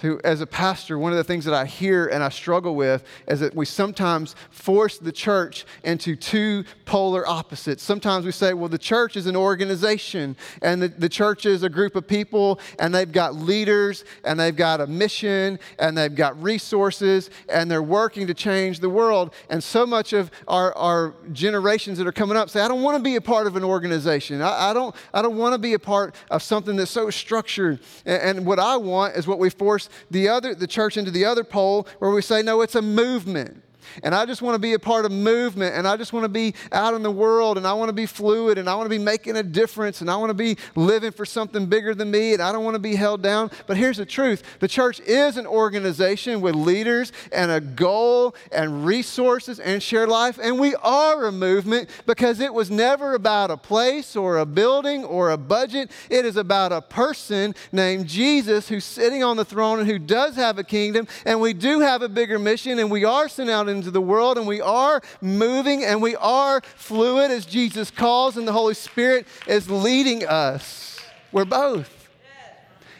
Who, 0.00 0.20
as 0.24 0.40
a 0.40 0.46
pastor, 0.46 0.98
one 0.98 1.12
of 1.12 1.18
the 1.18 1.24
things 1.24 1.44
that 1.44 1.54
I 1.54 1.66
hear 1.66 2.06
and 2.06 2.24
I 2.24 2.30
struggle 2.30 2.74
with 2.74 3.04
is 3.28 3.40
that 3.40 3.54
we 3.54 3.66
sometimes 3.66 4.34
force 4.50 4.98
the 4.98 5.12
church 5.12 5.66
into 5.84 6.16
two 6.16 6.64
polar 6.86 7.28
opposites. 7.28 7.82
Sometimes 7.82 8.24
we 8.24 8.32
say, 8.32 8.54
well, 8.54 8.68
the 8.68 8.78
church 8.78 9.16
is 9.16 9.26
an 9.26 9.36
organization, 9.36 10.36
and 10.62 10.82
the, 10.82 10.88
the 10.88 11.08
church 11.08 11.44
is 11.44 11.62
a 11.62 11.68
group 11.68 11.96
of 11.96 12.06
people, 12.06 12.58
and 12.78 12.94
they've 12.94 13.12
got 13.12 13.34
leaders, 13.34 14.04
and 14.24 14.40
they've 14.40 14.56
got 14.56 14.80
a 14.80 14.86
mission, 14.86 15.58
and 15.78 15.96
they've 15.96 16.14
got 16.14 16.40
resources, 16.42 17.28
and 17.48 17.70
they're 17.70 17.82
working 17.82 18.26
to 18.26 18.34
change 18.34 18.80
the 18.80 18.88
world. 18.88 19.34
And 19.50 19.62
so 19.62 19.84
much 19.84 20.14
of 20.14 20.30
our, 20.48 20.72
our 20.76 21.14
generations 21.32 21.98
that 21.98 22.06
are 22.06 22.12
coming 22.12 22.38
up 22.38 22.48
say, 22.48 22.62
I 22.62 22.68
don't 22.68 22.82
want 22.82 22.96
to 22.96 23.02
be 23.02 23.16
a 23.16 23.20
part 23.20 23.46
of 23.46 23.56
an 23.56 23.64
organization. 23.64 24.40
I, 24.40 24.70
I 24.70 24.72
don't, 24.72 24.94
I 25.12 25.20
don't 25.20 25.36
want 25.36 25.52
to 25.52 25.58
be 25.58 25.74
a 25.74 25.78
part 25.78 26.14
of 26.30 26.42
something 26.42 26.76
that's 26.76 26.90
so 26.90 27.10
structured. 27.10 27.80
And, 28.06 28.38
and 28.38 28.46
what 28.46 28.58
I 28.58 28.76
want 28.78 29.16
is 29.16 29.26
what 29.26 29.38
we 29.38 29.50
force 29.50 29.89
the 30.10 30.28
other 30.28 30.54
the 30.54 30.66
church 30.66 30.96
into 30.96 31.10
the 31.10 31.24
other 31.24 31.44
pole 31.44 31.86
where 31.98 32.10
we 32.10 32.22
say 32.22 32.42
no 32.42 32.60
it's 32.60 32.74
a 32.74 32.82
movement 32.82 33.62
and 34.02 34.14
I 34.14 34.26
just 34.26 34.42
want 34.42 34.54
to 34.54 34.58
be 34.58 34.74
a 34.74 34.78
part 34.78 35.04
of 35.04 35.12
movement 35.12 35.74
and 35.74 35.86
I 35.86 35.96
just 35.96 36.12
want 36.12 36.24
to 36.24 36.28
be 36.28 36.54
out 36.72 36.94
in 36.94 37.02
the 37.02 37.10
world 37.10 37.56
and 37.56 37.66
I 37.66 37.72
want 37.72 37.88
to 37.88 37.94
be 37.94 38.06
fluid 38.06 38.58
and 38.58 38.68
I 38.68 38.74
want 38.74 38.86
to 38.86 38.90
be 38.90 39.02
making 39.02 39.36
a 39.36 39.42
difference 39.42 40.00
and 40.00 40.10
I 40.10 40.16
want 40.16 40.30
to 40.30 40.34
be 40.34 40.56
living 40.74 41.12
for 41.12 41.24
something 41.24 41.66
bigger 41.66 41.94
than 41.94 42.10
me 42.10 42.32
and 42.32 42.42
I 42.42 42.52
don't 42.52 42.64
want 42.64 42.74
to 42.74 42.80
be 42.80 42.94
held 42.94 43.22
down. 43.22 43.50
But 43.66 43.76
here's 43.76 43.96
the 43.96 44.06
truth 44.06 44.42
the 44.60 44.68
church 44.68 45.00
is 45.00 45.36
an 45.36 45.46
organization 45.46 46.40
with 46.40 46.54
leaders 46.54 47.12
and 47.32 47.50
a 47.50 47.60
goal 47.60 48.34
and 48.52 48.84
resources 48.84 49.60
and 49.60 49.82
shared 49.82 50.08
life. 50.08 50.38
And 50.42 50.58
we 50.58 50.74
are 50.76 51.26
a 51.26 51.32
movement 51.32 51.90
because 52.06 52.40
it 52.40 52.52
was 52.52 52.70
never 52.70 53.14
about 53.14 53.50
a 53.50 53.56
place 53.56 54.16
or 54.16 54.38
a 54.38 54.46
building 54.46 55.04
or 55.04 55.30
a 55.30 55.36
budget. 55.36 55.90
It 56.08 56.24
is 56.24 56.36
about 56.36 56.72
a 56.72 56.80
person 56.80 57.54
named 57.72 58.06
Jesus 58.06 58.68
who's 58.68 58.84
sitting 58.84 59.22
on 59.22 59.36
the 59.36 59.44
throne 59.44 59.78
and 59.80 59.88
who 59.88 59.98
does 59.98 60.36
have 60.36 60.58
a 60.58 60.64
kingdom. 60.64 61.06
And 61.24 61.40
we 61.40 61.52
do 61.52 61.80
have 61.80 62.02
a 62.02 62.08
bigger 62.08 62.38
mission 62.38 62.78
and 62.78 62.90
we 62.90 63.04
are 63.04 63.28
sent 63.28 63.50
out 63.50 63.68
in 63.68 63.79
into 63.80 63.90
the 63.90 64.00
world, 64.00 64.36
and 64.36 64.46
we 64.46 64.60
are 64.60 65.00
moving 65.20 65.84
and 65.84 66.02
we 66.02 66.14
are 66.16 66.60
fluid 66.76 67.30
as 67.30 67.46
Jesus 67.46 67.90
calls, 67.90 68.36
and 68.36 68.46
the 68.46 68.52
Holy 68.52 68.74
Spirit 68.74 69.26
is 69.46 69.70
leading 69.70 70.26
us. 70.26 71.00
We're 71.32 71.44
both. 71.44 71.96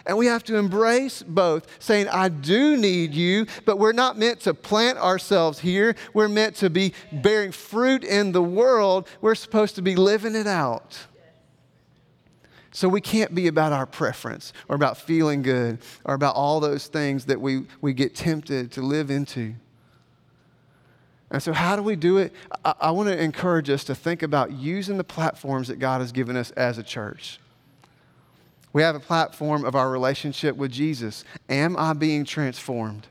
And 0.07 0.17
we 0.17 0.27
have 0.27 0.43
to 0.45 0.57
embrace 0.57 1.23
both, 1.23 1.67
saying, 1.79 2.09
I 2.09 2.31
do 2.31 2.77
need 2.77 3.15
you, 3.15 3.47
but 3.67 3.79
we're 3.79 3.93
not 3.93 4.19
meant 4.19 4.41
to 4.41 4.55
plant 4.55 4.99
ourselves 4.99 5.59
here. 5.59 5.95
We're 6.15 6.29
meant 6.29 6.57
to 6.57 6.71
be 6.71 6.95
bearing 7.13 7.53
fruit 7.53 8.03
in 8.03 8.33
the 8.33 8.43
world. 8.43 9.07
We're 9.21 9.35
supposed 9.35 9.75
to 9.77 9.83
be 9.83 9.95
living 9.97 10.35
it 10.35 10.47
out. 10.47 10.99
So 12.73 12.89
we 12.89 13.01
can't 13.01 13.35
be 13.35 13.47
about 13.47 13.73
our 13.73 13.87
preference 13.87 14.53
or 14.69 14.77
about 14.77 14.97
feeling 14.97 15.43
good 15.43 15.81
or 16.05 16.15
about 16.15 16.35
all 16.35 16.61
those 16.61 16.87
things 16.87 17.27
that 17.27 17.41
we, 17.41 17.67
we 17.81 17.93
get 17.93 18.15
tempted 18.15 18.73
to 18.73 18.83
live 18.83 19.11
into. 19.11 19.55
And 21.31 21.43
so, 21.43 21.53
how 21.53 21.77
do 21.77 21.83
we 21.83 21.97
do 21.97 22.19
it? 22.19 22.33
I, 22.65 22.75
I 22.81 22.91
want 22.91 23.09
to 23.09 23.23
encourage 23.23 23.71
us 23.71 23.85
to 23.85 23.95
think 23.95 24.23
about 24.23 24.53
using 24.53 24.97
the 24.97 25.05
platforms 25.05 25.69
that 25.69 25.79
God 25.79 26.01
has 26.01 26.13
given 26.13 26.37
us 26.37 26.51
as 26.53 26.79
a 26.79 26.83
church. 26.83 27.39
We 28.73 28.83
have 28.83 28.95
a 28.95 29.01
platform 29.01 29.65
of 29.65 29.75
our 29.75 29.91
relationship 29.91 30.57
with 30.57 30.71
Jesus. 30.71 31.25
Am 31.49 31.77
I 31.77 31.93
being 31.93 32.25
transformed? 32.25 33.07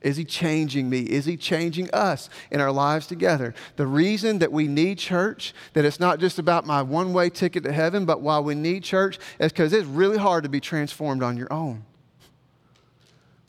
Is 0.00 0.16
he 0.16 0.24
changing 0.24 0.88
me? 0.88 1.00
Is 1.00 1.24
he 1.24 1.36
changing 1.36 1.90
us 1.90 2.30
in 2.52 2.60
our 2.60 2.70
lives 2.70 3.08
together? 3.08 3.54
The 3.74 3.86
reason 3.86 4.38
that 4.38 4.52
we 4.52 4.68
need 4.68 4.98
church, 4.98 5.52
that 5.72 5.84
it's 5.84 5.98
not 5.98 6.20
just 6.20 6.38
about 6.38 6.66
my 6.66 6.82
one 6.82 7.12
way 7.12 7.30
ticket 7.30 7.64
to 7.64 7.72
heaven, 7.72 8.04
but 8.04 8.20
why 8.20 8.38
we 8.38 8.54
need 8.54 8.84
church, 8.84 9.18
is 9.40 9.50
because 9.50 9.72
it's 9.72 9.86
really 9.86 10.18
hard 10.18 10.44
to 10.44 10.48
be 10.48 10.60
transformed 10.60 11.24
on 11.24 11.36
your 11.36 11.52
own. 11.52 11.84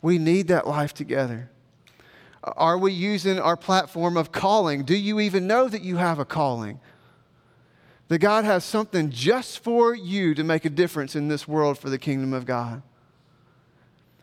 We 0.02 0.18
need 0.18 0.48
that 0.48 0.66
life 0.66 0.92
together. 0.92 1.50
Are 2.42 2.78
we 2.78 2.92
using 2.92 3.38
our 3.38 3.56
platform 3.56 4.16
of 4.16 4.32
calling? 4.32 4.84
Do 4.84 4.96
you 4.96 5.20
even 5.20 5.46
know 5.46 5.68
that 5.68 5.82
you 5.82 5.96
have 5.96 6.18
a 6.18 6.24
calling? 6.24 6.80
That 8.08 8.18
God 8.18 8.44
has 8.44 8.64
something 8.64 9.10
just 9.10 9.62
for 9.62 9.94
you 9.94 10.34
to 10.34 10.42
make 10.42 10.64
a 10.64 10.70
difference 10.70 11.14
in 11.14 11.28
this 11.28 11.46
world 11.46 11.78
for 11.78 11.90
the 11.90 11.98
kingdom 11.98 12.32
of 12.32 12.46
God? 12.46 12.82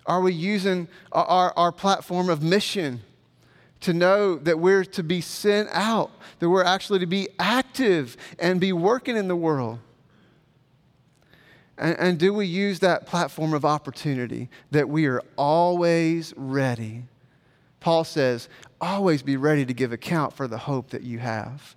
Are 0.05 0.21
we 0.21 0.33
using 0.33 0.87
our, 1.11 1.53
our 1.55 1.71
platform 1.71 2.29
of 2.29 2.41
mission 2.41 3.01
to 3.81 3.93
know 3.93 4.35
that 4.37 4.57
we're 4.57 4.85
to 4.85 5.03
be 5.03 5.21
sent 5.21 5.69
out, 5.71 6.11
that 6.39 6.49
we're 6.49 6.63
actually 6.63 6.99
to 6.99 7.05
be 7.05 7.27
active 7.37 8.17
and 8.39 8.59
be 8.59 8.73
working 8.73 9.15
in 9.15 9.27
the 9.27 9.35
world? 9.35 9.79
And, 11.77 11.99
and 11.99 12.17
do 12.17 12.33
we 12.33 12.47
use 12.47 12.79
that 12.79 13.05
platform 13.05 13.53
of 13.53 13.63
opportunity 13.63 14.49
that 14.71 14.89
we 14.89 15.05
are 15.05 15.21
always 15.35 16.33
ready? 16.35 17.03
Paul 17.87 18.03
says, 18.03 18.49
always 18.81 19.23
be 19.23 19.37
ready 19.37 19.65
to 19.65 19.73
give 19.73 19.93
account 19.93 20.33
for 20.33 20.45
the 20.45 20.57
hope 20.57 20.89
that 20.89 21.03
you 21.03 21.19
have. 21.19 21.73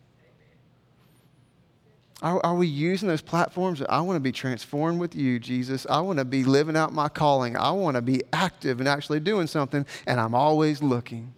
Are, 2.20 2.44
are, 2.44 2.56
we 2.56 2.66
using 2.66 3.06
those 3.06 3.22
platforms? 3.22 3.80
I 3.88 4.00
want 4.00 4.16
to 4.16 4.20
be 4.20 4.32
transformed 4.32 4.98
with 4.98 5.14
you, 5.14 5.38
Jesus. 5.38 5.86
I 5.88 6.00
want 6.00 6.18
to 6.18 6.24
be 6.24 6.42
living 6.42 6.76
out 6.76 6.92
my 6.92 7.08
calling. 7.08 7.56
I 7.56 7.70
want 7.70 7.94
to 7.94 8.02
be 8.02 8.24
active 8.32 8.80
and 8.80 8.88
actually 8.88 9.20
doing 9.20 9.46
something, 9.46 9.86
and 10.04 10.18
I'm 10.18 10.34
always 10.34 10.82
looking. 10.82 11.32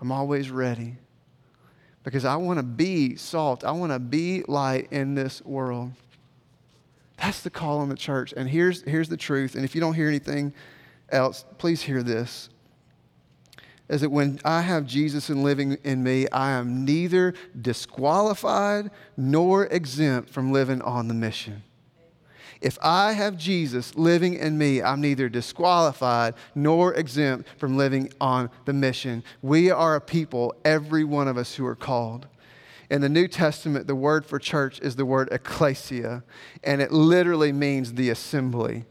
I'm 0.00 0.10
always 0.10 0.50
ready 0.50 0.96
because 2.02 2.24
I 2.24 2.34
want 2.34 2.58
to 2.58 2.64
be 2.64 3.14
salt. 3.14 3.62
I 3.62 3.70
want 3.70 3.92
to 3.92 4.00
be 4.00 4.42
light 4.48 4.88
in 4.90 5.14
this 5.14 5.40
world. 5.44 5.92
That's 7.16 7.42
the 7.42 7.50
call 7.50 7.78
on 7.78 7.90
the 7.90 7.94
church. 7.94 8.34
And 8.36 8.48
here's, 8.48 8.82
here's 8.82 9.08
the 9.08 9.16
truth. 9.16 9.54
And 9.54 9.64
if 9.64 9.76
you 9.76 9.80
don't 9.80 9.94
hear 9.94 10.08
anything 10.08 10.52
else, 11.10 11.44
please 11.58 11.80
hear 11.80 12.02
this 12.02 12.48
is 13.88 14.02
that 14.02 14.10
when 14.10 14.38
I 14.44 14.60
have 14.62 14.86
Jesus 14.86 15.30
and 15.30 15.42
living 15.42 15.78
in 15.82 16.02
me, 16.02 16.28
I 16.28 16.50
am 16.52 16.84
neither 16.84 17.34
disqualified 17.60 18.90
nor 19.16 19.66
exempt 19.66 20.30
from 20.30 20.52
living 20.52 20.82
on 20.82 21.08
the 21.08 21.14
mission. 21.14 21.62
If 22.60 22.76
I 22.82 23.12
have 23.12 23.36
Jesus 23.36 23.94
living 23.94 24.34
in 24.34 24.58
me, 24.58 24.82
I'm 24.82 25.00
neither 25.00 25.28
disqualified 25.28 26.34
nor 26.54 26.92
exempt 26.94 27.48
from 27.56 27.76
living 27.76 28.12
on 28.20 28.50
the 28.64 28.72
mission. 28.72 29.22
We 29.42 29.70
are 29.70 29.94
a 29.94 30.00
people, 30.00 30.54
every 30.64 31.04
one 31.04 31.28
of 31.28 31.36
us 31.36 31.54
who 31.54 31.64
are 31.66 31.76
called. 31.76 32.26
In 32.90 33.00
the 33.00 33.08
New 33.08 33.28
Testament, 33.28 33.86
the 33.86 33.94
word 33.94 34.26
for 34.26 34.38
church 34.38 34.80
is 34.80 34.96
the 34.96 35.04
word 35.04 35.28
ecclesia, 35.30 36.24
and 36.64 36.80
it 36.80 36.90
literally 36.90 37.52
means 37.52 37.94
the 37.94 38.10
assembly. 38.10 38.86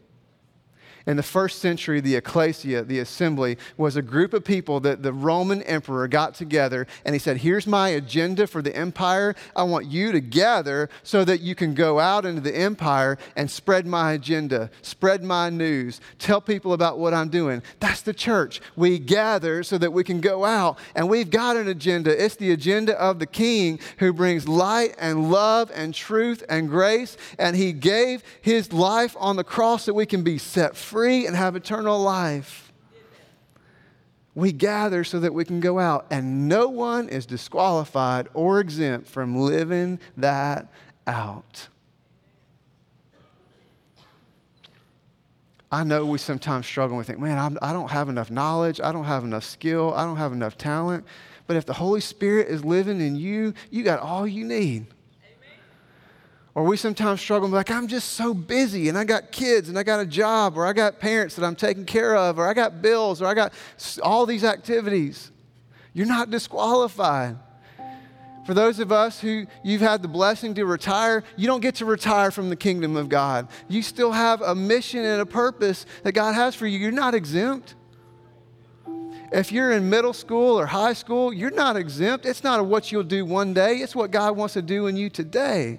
In 1.08 1.16
the 1.16 1.22
first 1.22 1.60
century, 1.60 2.02
the 2.02 2.16
ecclesia, 2.16 2.84
the 2.84 2.98
assembly, 2.98 3.56
was 3.78 3.96
a 3.96 4.02
group 4.02 4.34
of 4.34 4.44
people 4.44 4.78
that 4.80 5.02
the 5.02 5.14
Roman 5.14 5.62
emperor 5.62 6.06
got 6.06 6.34
together 6.34 6.86
and 7.02 7.14
he 7.14 7.18
said, 7.18 7.38
Here's 7.38 7.66
my 7.66 7.88
agenda 7.88 8.46
for 8.46 8.60
the 8.60 8.76
empire. 8.76 9.34
I 9.56 9.62
want 9.62 9.86
you 9.86 10.12
to 10.12 10.20
gather 10.20 10.90
so 11.02 11.24
that 11.24 11.40
you 11.40 11.54
can 11.54 11.72
go 11.72 11.98
out 11.98 12.26
into 12.26 12.42
the 12.42 12.54
empire 12.54 13.16
and 13.36 13.50
spread 13.50 13.86
my 13.86 14.12
agenda, 14.12 14.70
spread 14.82 15.24
my 15.24 15.48
news, 15.48 16.02
tell 16.18 16.42
people 16.42 16.74
about 16.74 16.98
what 16.98 17.14
I'm 17.14 17.30
doing. 17.30 17.62
That's 17.80 18.02
the 18.02 18.12
church. 18.12 18.60
We 18.76 18.98
gather 18.98 19.62
so 19.62 19.78
that 19.78 19.94
we 19.94 20.04
can 20.04 20.20
go 20.20 20.44
out 20.44 20.78
and 20.94 21.08
we've 21.08 21.30
got 21.30 21.56
an 21.56 21.68
agenda. 21.68 22.22
It's 22.22 22.36
the 22.36 22.52
agenda 22.52 23.00
of 23.00 23.18
the 23.18 23.26
king 23.26 23.80
who 23.96 24.12
brings 24.12 24.46
light 24.46 24.94
and 24.98 25.32
love 25.32 25.72
and 25.74 25.94
truth 25.94 26.44
and 26.50 26.68
grace. 26.68 27.16
And 27.38 27.56
he 27.56 27.72
gave 27.72 28.22
his 28.42 28.74
life 28.74 29.16
on 29.18 29.36
the 29.36 29.44
cross 29.44 29.86
that 29.86 29.94
we 29.94 30.04
can 30.04 30.22
be 30.22 30.36
set 30.36 30.76
free 30.76 30.97
free 30.98 31.28
and 31.28 31.36
have 31.36 31.54
eternal 31.54 32.00
life. 32.00 32.72
We 34.34 34.50
gather 34.50 35.04
so 35.04 35.20
that 35.20 35.32
we 35.32 35.44
can 35.44 35.60
go 35.60 35.78
out, 35.78 36.06
and 36.10 36.48
no 36.48 36.68
one 36.68 37.08
is 37.08 37.24
disqualified 37.24 38.28
or 38.34 38.58
exempt 38.58 39.08
from 39.08 39.36
living 39.36 40.00
that 40.16 40.66
out. 41.06 41.68
I 45.70 45.84
know 45.84 46.04
we 46.04 46.18
sometimes 46.18 46.66
struggle 46.66 46.96
and 46.96 47.06
think, 47.06 47.20
man, 47.20 47.38
I'm, 47.38 47.58
I 47.62 47.72
do 47.72 47.78
not 47.78 47.92
have 47.92 48.08
enough 48.08 48.30
knowledge, 48.30 48.80
I 48.80 48.90
don't 48.90 49.04
have 49.04 49.22
enough 49.22 49.44
skill, 49.44 49.94
I 49.94 50.04
don't 50.04 50.16
have 50.16 50.32
enough 50.32 50.58
talent. 50.58 51.04
But 51.46 51.56
if 51.56 51.64
the 51.64 51.74
Holy 51.74 52.00
Spirit 52.00 52.48
is 52.48 52.64
living 52.64 53.00
in 53.00 53.14
you, 53.14 53.54
you 53.70 53.84
got 53.84 54.00
all 54.00 54.26
you 54.26 54.44
need. 54.44 54.86
Or 56.58 56.64
we 56.64 56.76
sometimes 56.76 57.20
struggle 57.20 57.48
like, 57.48 57.70
I'm 57.70 57.86
just 57.86 58.14
so 58.14 58.34
busy 58.34 58.88
and 58.88 58.98
I 58.98 59.04
got 59.04 59.30
kids 59.30 59.68
and 59.68 59.78
I 59.78 59.84
got 59.84 60.00
a 60.00 60.04
job 60.04 60.58
or 60.58 60.66
I 60.66 60.72
got 60.72 60.98
parents 60.98 61.36
that 61.36 61.44
I'm 61.44 61.54
taking 61.54 61.84
care 61.84 62.16
of 62.16 62.36
or 62.36 62.48
I 62.48 62.52
got 62.52 62.82
bills 62.82 63.22
or 63.22 63.26
I 63.26 63.34
got 63.34 63.52
all 64.02 64.26
these 64.26 64.42
activities. 64.42 65.30
You're 65.92 66.08
not 66.08 66.30
disqualified. 66.32 67.36
For 68.44 68.54
those 68.54 68.80
of 68.80 68.90
us 68.90 69.20
who 69.20 69.46
you've 69.62 69.82
had 69.82 70.02
the 70.02 70.08
blessing 70.08 70.52
to 70.54 70.64
retire, 70.64 71.22
you 71.36 71.46
don't 71.46 71.60
get 71.60 71.76
to 71.76 71.84
retire 71.84 72.32
from 72.32 72.50
the 72.50 72.56
kingdom 72.56 72.96
of 72.96 73.08
God. 73.08 73.46
You 73.68 73.80
still 73.80 74.10
have 74.10 74.42
a 74.42 74.56
mission 74.56 75.04
and 75.04 75.20
a 75.20 75.26
purpose 75.26 75.86
that 76.02 76.10
God 76.10 76.34
has 76.34 76.56
for 76.56 76.66
you. 76.66 76.76
You're 76.80 76.90
not 76.90 77.14
exempt. 77.14 77.76
If 79.30 79.52
you're 79.52 79.70
in 79.70 79.88
middle 79.88 80.12
school 80.12 80.58
or 80.58 80.66
high 80.66 80.94
school, 80.94 81.32
you're 81.32 81.52
not 81.52 81.76
exempt. 81.76 82.26
It's 82.26 82.42
not 82.42 82.66
what 82.66 82.90
you'll 82.90 83.04
do 83.04 83.24
one 83.24 83.54
day, 83.54 83.76
it's 83.76 83.94
what 83.94 84.10
God 84.10 84.36
wants 84.36 84.54
to 84.54 84.62
do 84.62 84.88
in 84.88 84.96
you 84.96 85.08
today. 85.08 85.78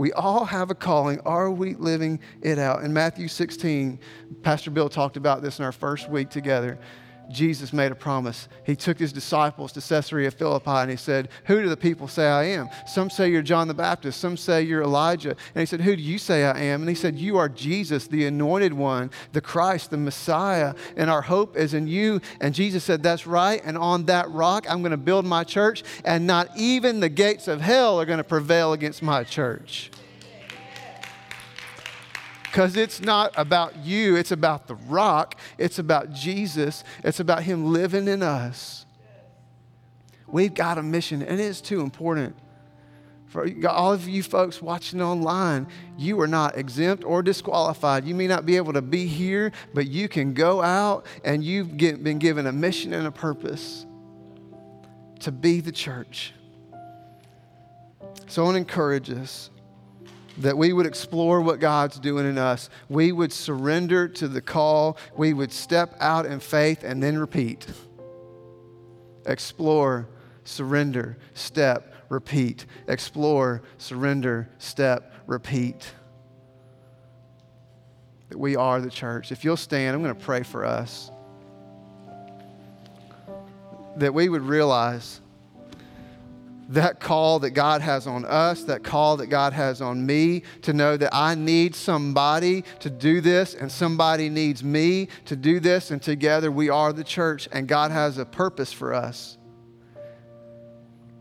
We 0.00 0.12
all 0.12 0.46
have 0.46 0.70
a 0.70 0.74
calling. 0.74 1.20
Are 1.26 1.50
we 1.50 1.74
living 1.74 2.20
it 2.40 2.58
out? 2.58 2.84
In 2.84 2.90
Matthew 2.94 3.28
16, 3.28 4.00
Pastor 4.40 4.70
Bill 4.70 4.88
talked 4.88 5.18
about 5.18 5.42
this 5.42 5.58
in 5.58 5.64
our 5.66 5.72
first 5.72 6.08
week 6.08 6.30
together. 6.30 6.78
Jesus 7.30 7.72
made 7.72 7.92
a 7.92 7.94
promise. 7.94 8.48
He 8.64 8.74
took 8.74 8.98
his 8.98 9.12
disciples 9.12 9.72
to 9.72 9.80
Caesarea 9.80 10.30
Philippi 10.30 10.70
and 10.70 10.90
he 10.90 10.96
said, 10.96 11.28
Who 11.46 11.62
do 11.62 11.68
the 11.68 11.76
people 11.76 12.08
say 12.08 12.26
I 12.26 12.44
am? 12.44 12.68
Some 12.86 13.08
say 13.08 13.30
you're 13.30 13.42
John 13.42 13.68
the 13.68 13.74
Baptist, 13.74 14.20
some 14.20 14.36
say 14.36 14.62
you're 14.62 14.82
Elijah. 14.82 15.30
And 15.30 15.60
he 15.60 15.66
said, 15.66 15.80
Who 15.80 15.94
do 15.96 16.02
you 16.02 16.18
say 16.18 16.44
I 16.44 16.58
am? 16.58 16.80
And 16.82 16.88
he 16.88 16.94
said, 16.94 17.18
You 17.18 17.38
are 17.38 17.48
Jesus, 17.48 18.06
the 18.06 18.26
anointed 18.26 18.72
one, 18.72 19.10
the 19.32 19.40
Christ, 19.40 19.90
the 19.90 19.96
Messiah, 19.96 20.74
and 20.96 21.08
our 21.08 21.22
hope 21.22 21.56
is 21.56 21.74
in 21.74 21.86
you. 21.86 22.20
And 22.40 22.54
Jesus 22.54 22.84
said, 22.84 23.02
That's 23.02 23.26
right. 23.26 23.60
And 23.64 23.78
on 23.78 24.06
that 24.06 24.30
rock, 24.30 24.66
I'm 24.68 24.82
going 24.82 24.90
to 24.90 24.96
build 24.96 25.24
my 25.24 25.44
church, 25.44 25.84
and 26.04 26.26
not 26.26 26.48
even 26.56 27.00
the 27.00 27.08
gates 27.08 27.48
of 27.48 27.60
hell 27.60 28.00
are 28.00 28.06
going 28.06 28.18
to 28.18 28.24
prevail 28.24 28.72
against 28.72 29.02
my 29.02 29.24
church. 29.24 29.90
Because 32.50 32.76
it's 32.76 33.00
not 33.00 33.32
about 33.36 33.76
you, 33.76 34.16
it's 34.16 34.32
about 34.32 34.66
the 34.66 34.74
rock, 34.74 35.36
it's 35.56 35.78
about 35.78 36.12
Jesus, 36.12 36.82
it's 37.04 37.20
about 37.20 37.44
Him 37.44 37.72
living 37.72 38.08
in 38.08 38.24
us. 38.24 38.86
We've 40.26 40.52
got 40.52 40.76
a 40.76 40.82
mission, 40.82 41.22
and 41.22 41.38
it 41.38 41.44
is 41.44 41.60
too 41.60 41.80
important. 41.80 42.34
For 43.28 43.48
all 43.68 43.92
of 43.92 44.08
you 44.08 44.24
folks 44.24 44.60
watching 44.60 45.00
online, 45.00 45.68
you 45.96 46.20
are 46.20 46.26
not 46.26 46.58
exempt 46.58 47.04
or 47.04 47.22
disqualified. 47.22 48.04
You 48.04 48.16
may 48.16 48.26
not 48.26 48.44
be 48.46 48.56
able 48.56 48.72
to 48.72 48.82
be 48.82 49.06
here, 49.06 49.52
but 49.72 49.86
you 49.86 50.08
can 50.08 50.34
go 50.34 50.60
out 50.60 51.06
and 51.24 51.44
you've 51.44 51.76
get, 51.76 52.02
been 52.02 52.18
given 52.18 52.48
a 52.48 52.52
mission 52.52 52.92
and 52.92 53.06
a 53.06 53.12
purpose 53.12 53.86
to 55.20 55.30
be 55.30 55.60
the 55.60 55.70
church. 55.70 56.34
So 58.26 58.42
I 58.42 58.44
want 58.44 58.54
to 58.56 58.58
encourage 58.58 59.08
us 59.08 59.50
that 60.40 60.56
we 60.56 60.72
would 60.72 60.86
explore 60.86 61.40
what 61.40 61.60
God's 61.60 61.98
doing 61.98 62.26
in 62.26 62.38
us. 62.38 62.70
We 62.88 63.12
would 63.12 63.32
surrender 63.32 64.08
to 64.08 64.26
the 64.26 64.40
call. 64.40 64.96
We 65.16 65.34
would 65.34 65.52
step 65.52 65.94
out 66.00 66.24
in 66.26 66.40
faith 66.40 66.82
and 66.82 67.02
then 67.02 67.18
repeat. 67.18 67.66
Explore, 69.26 70.08
surrender, 70.44 71.18
step, 71.34 71.94
repeat. 72.08 72.64
Explore, 72.88 73.62
surrender, 73.76 74.48
step, 74.58 75.12
repeat. 75.26 75.92
That 78.30 78.38
we 78.38 78.56
are 78.56 78.80
the 78.80 78.90
church. 78.90 79.32
If 79.32 79.44
you'll 79.44 79.58
stand, 79.58 79.94
I'm 79.94 80.02
going 80.02 80.14
to 80.14 80.24
pray 80.24 80.42
for 80.42 80.64
us. 80.64 81.10
That 83.96 84.14
we 84.14 84.28
would 84.30 84.42
realize 84.42 85.20
that 86.70 87.00
call 87.00 87.40
that 87.40 87.50
God 87.50 87.82
has 87.82 88.06
on 88.06 88.24
us, 88.24 88.64
that 88.64 88.84
call 88.84 89.16
that 89.18 89.26
God 89.26 89.52
has 89.52 89.82
on 89.82 90.06
me, 90.06 90.44
to 90.62 90.72
know 90.72 90.96
that 90.96 91.12
I 91.12 91.34
need 91.34 91.74
somebody 91.74 92.64
to 92.78 92.88
do 92.88 93.20
this 93.20 93.54
and 93.54 93.70
somebody 93.70 94.28
needs 94.28 94.62
me 94.62 95.08
to 95.24 95.36
do 95.36 95.60
this, 95.60 95.90
and 95.90 96.00
together 96.00 96.50
we 96.50 96.70
are 96.70 96.92
the 96.92 97.04
church, 97.04 97.48
and 97.52 97.66
God 97.66 97.90
has 97.90 98.18
a 98.18 98.24
purpose 98.24 98.72
for 98.72 98.94
us. 98.94 99.36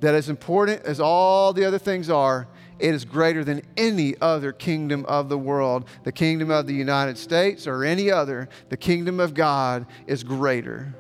That, 0.02 0.16
as 0.16 0.30
important 0.30 0.84
as 0.84 1.00
all 1.00 1.52
the 1.52 1.66
other 1.66 1.80
things 1.80 2.10
are, 2.10 2.48
it 2.78 2.94
is 2.94 3.04
greater 3.04 3.44
than 3.44 3.62
any 3.76 4.16
other 4.22 4.54
kingdom 4.54 5.04
of 5.06 5.28
the 5.30 5.38
world. 5.38 5.90
The 6.04 6.14
kingdom 6.14 6.50
of 6.50 6.68
the 6.68 6.74
United 6.74 7.18
States 7.18 7.68
or 7.68 7.84
any 7.84 8.10
other, 8.10 8.48
the 8.70 8.78
kingdom 8.78 9.20
of 9.20 9.34
God 9.34 9.86
is 10.08 10.24
greater. 10.24 10.96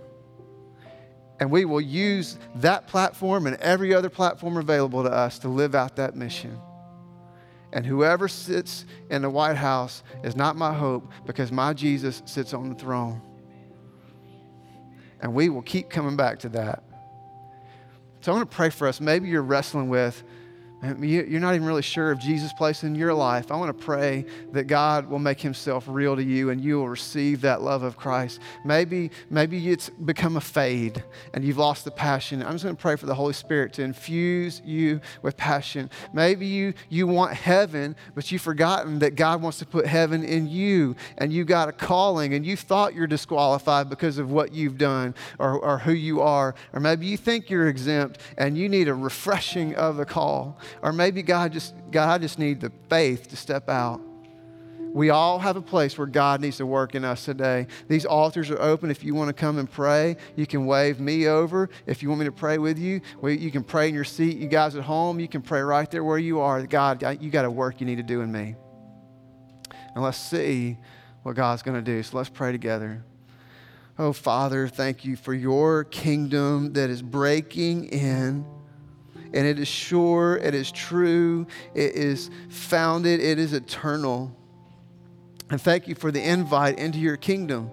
And 1.39 1.49
we 1.49 1.65
will 1.65 1.81
use 1.81 2.37
that 2.55 2.87
platform 2.87 3.47
and 3.47 3.55
every 3.57 3.93
other 3.93 4.09
platform 4.09 4.57
available 4.57 5.03
to 5.03 5.09
us 5.09 5.39
to 5.39 5.47
live 5.47 5.73
out 5.73 5.95
that 5.95 6.15
mission. 6.15 6.59
And 7.71 7.85
whoever 7.85 8.27
sits 8.27 8.85
in 9.09 9.21
the 9.21 9.29
White 9.29 9.55
House 9.55 10.03
is 10.23 10.35
not 10.35 10.55
my 10.55 10.73
hope 10.73 11.09
because 11.25 11.51
my 11.51 11.73
Jesus 11.73 12.21
sits 12.25 12.53
on 12.53 12.69
the 12.69 12.75
throne. 12.75 13.21
And 15.21 15.33
we 15.33 15.49
will 15.49 15.61
keep 15.61 15.89
coming 15.89 16.15
back 16.15 16.39
to 16.39 16.49
that. 16.49 16.83
So 18.21 18.31
I 18.31 18.35
want 18.35 18.49
to 18.49 18.55
pray 18.55 18.69
for 18.69 18.87
us. 18.87 18.99
Maybe 18.99 19.29
you're 19.29 19.41
wrestling 19.41 19.87
with, 19.87 20.23
you're 20.81 21.41
not 21.41 21.55
even 21.55 21.67
really 21.67 21.81
sure 21.81 22.09
of 22.09 22.19
Jesus' 22.19 22.53
place 22.53 22.83
in 22.83 22.95
your 22.95 23.13
life. 23.13 23.51
I 23.51 23.57
want 23.57 23.77
to 23.77 23.85
pray 23.85 24.25
that 24.53 24.65
God 24.67 25.09
will 25.09 25.19
make 25.19 25.41
himself 25.41 25.83
real 25.87 26.15
to 26.15 26.23
you 26.23 26.51
and 26.51 26.61
you 26.61 26.77
will 26.77 26.87
receive 26.87 27.41
that 27.41 27.61
love 27.61 27.83
of 27.83 27.97
Christ. 27.97 28.39
Maybe, 28.63 29.11
maybe 29.29 29.71
it's 29.71 29.89
become 29.89 30.37
a 30.37 30.41
fade 30.41 31.03
and 31.33 31.43
you've 31.43 31.57
lost 31.57 31.83
the 31.83 31.91
passion. 31.91 32.41
I'm 32.41 32.53
just 32.53 32.63
going 32.63 32.77
to 32.77 32.81
pray 32.81 32.95
for 32.95 33.07
the 33.07 33.15
Holy 33.15 33.33
Spirit 33.33 33.73
to 33.73 33.83
infuse 33.83 34.61
you 34.63 35.01
with 35.21 35.35
passion. 35.35 35.89
Maybe 36.13 36.45
you, 36.45 36.73
you 36.87 37.07
want 37.07 37.33
heaven, 37.33 37.97
but 38.15 38.31
you've 38.31 38.41
forgotten 38.41 38.99
that 38.99 39.15
God 39.15 39.41
wants 39.41 39.59
to 39.59 39.65
put 39.65 39.85
heaven 39.85 40.23
in 40.23 40.47
you 40.47 40.95
and 41.17 41.33
you 41.33 41.43
got 41.43 41.67
a 41.67 41.73
calling 41.73 42.33
and 42.33 42.45
you 42.45 42.55
thought 42.55 42.93
you're 42.93 43.07
disqualified 43.07 43.89
because 43.89 44.17
of 44.17 44.31
what 44.31 44.53
you've 44.53 44.77
done 44.77 45.13
or, 45.39 45.59
or 45.59 45.79
who 45.79 45.91
you 45.91 46.21
are. 46.21 46.55
Or 46.71 46.79
maybe 46.79 47.05
you 47.05 47.17
think 47.17 47.49
you're 47.49 47.67
exempt 47.67 48.21
and 48.37 48.57
you 48.57 48.69
need 48.69 48.87
a 48.87 48.93
refreshing 48.93 49.75
of 49.75 49.97
the 49.97 50.05
call. 50.05 50.57
Or 50.81 50.91
maybe 50.93 51.21
God 51.21 51.53
just, 51.53 51.73
God, 51.91 52.09
I 52.09 52.17
just 52.17 52.39
need 52.39 52.61
the 52.61 52.71
faith 52.89 53.29
to 53.29 53.35
step 53.35 53.69
out. 53.69 54.01
We 54.91 55.11
all 55.11 55.37
have 55.37 55.55
a 55.55 55.61
place 55.61 55.97
where 55.99 56.07
God 56.07 56.41
needs 56.41 56.57
to 56.57 56.65
work 56.65 56.95
in 56.95 57.05
us 57.05 57.23
today. 57.23 57.67
These 57.87 58.05
altars 58.05 58.49
are 58.49 58.59
open. 58.59 58.89
If 58.89 59.03
you 59.03 59.13
want 59.13 59.27
to 59.27 59.33
come 59.33 59.59
and 59.59 59.69
pray, 59.69 60.17
you 60.35 60.47
can 60.47 60.65
wave 60.65 60.99
me 60.99 61.27
over. 61.27 61.69
If 61.85 62.01
you 62.01 62.09
want 62.09 62.21
me 62.21 62.25
to 62.25 62.31
pray 62.31 62.57
with 62.57 62.79
you, 62.79 62.99
you 63.23 63.51
can 63.51 63.63
pray 63.63 63.87
in 63.87 63.93
your 63.93 64.03
seat. 64.03 64.37
You 64.37 64.47
guys 64.47 64.75
at 64.75 64.83
home, 64.83 65.19
you 65.19 65.27
can 65.27 65.43
pray 65.43 65.61
right 65.61 65.89
there 65.91 66.03
where 66.03 66.17
you 66.17 66.39
are. 66.39 66.65
God, 66.65 67.21
you 67.21 67.29
got 67.29 67.45
a 67.45 67.51
work 67.51 67.79
you 67.79 67.85
need 67.85 67.97
to 67.97 68.03
do 68.03 68.21
in 68.21 68.31
me. 68.31 68.55
And 69.93 70.03
let's 70.03 70.17
see 70.17 70.79
what 71.21 71.35
God's 71.35 71.61
going 71.61 71.77
to 71.77 71.83
do. 71.83 72.01
So 72.01 72.17
let's 72.17 72.29
pray 72.29 72.51
together. 72.51 73.03
Oh, 73.99 74.11
Father, 74.11 74.67
thank 74.67 75.05
you 75.05 75.15
for 75.15 75.35
your 75.35 75.83
kingdom 75.83 76.73
that 76.73 76.89
is 76.89 77.03
breaking 77.03 77.89
in 77.89 78.43
and 79.33 79.45
it 79.47 79.59
is 79.59 79.67
sure, 79.67 80.37
it 80.37 80.53
is 80.53 80.71
true, 80.71 81.47
it 81.73 81.95
is 81.95 82.29
founded, 82.49 83.19
it 83.19 83.39
is 83.39 83.53
eternal. 83.53 84.35
And 85.49 85.61
thank 85.61 85.87
you 85.87 85.95
for 85.95 86.11
the 86.11 86.21
invite 86.21 86.77
into 86.77 86.99
your 86.99 87.17
kingdom. 87.17 87.71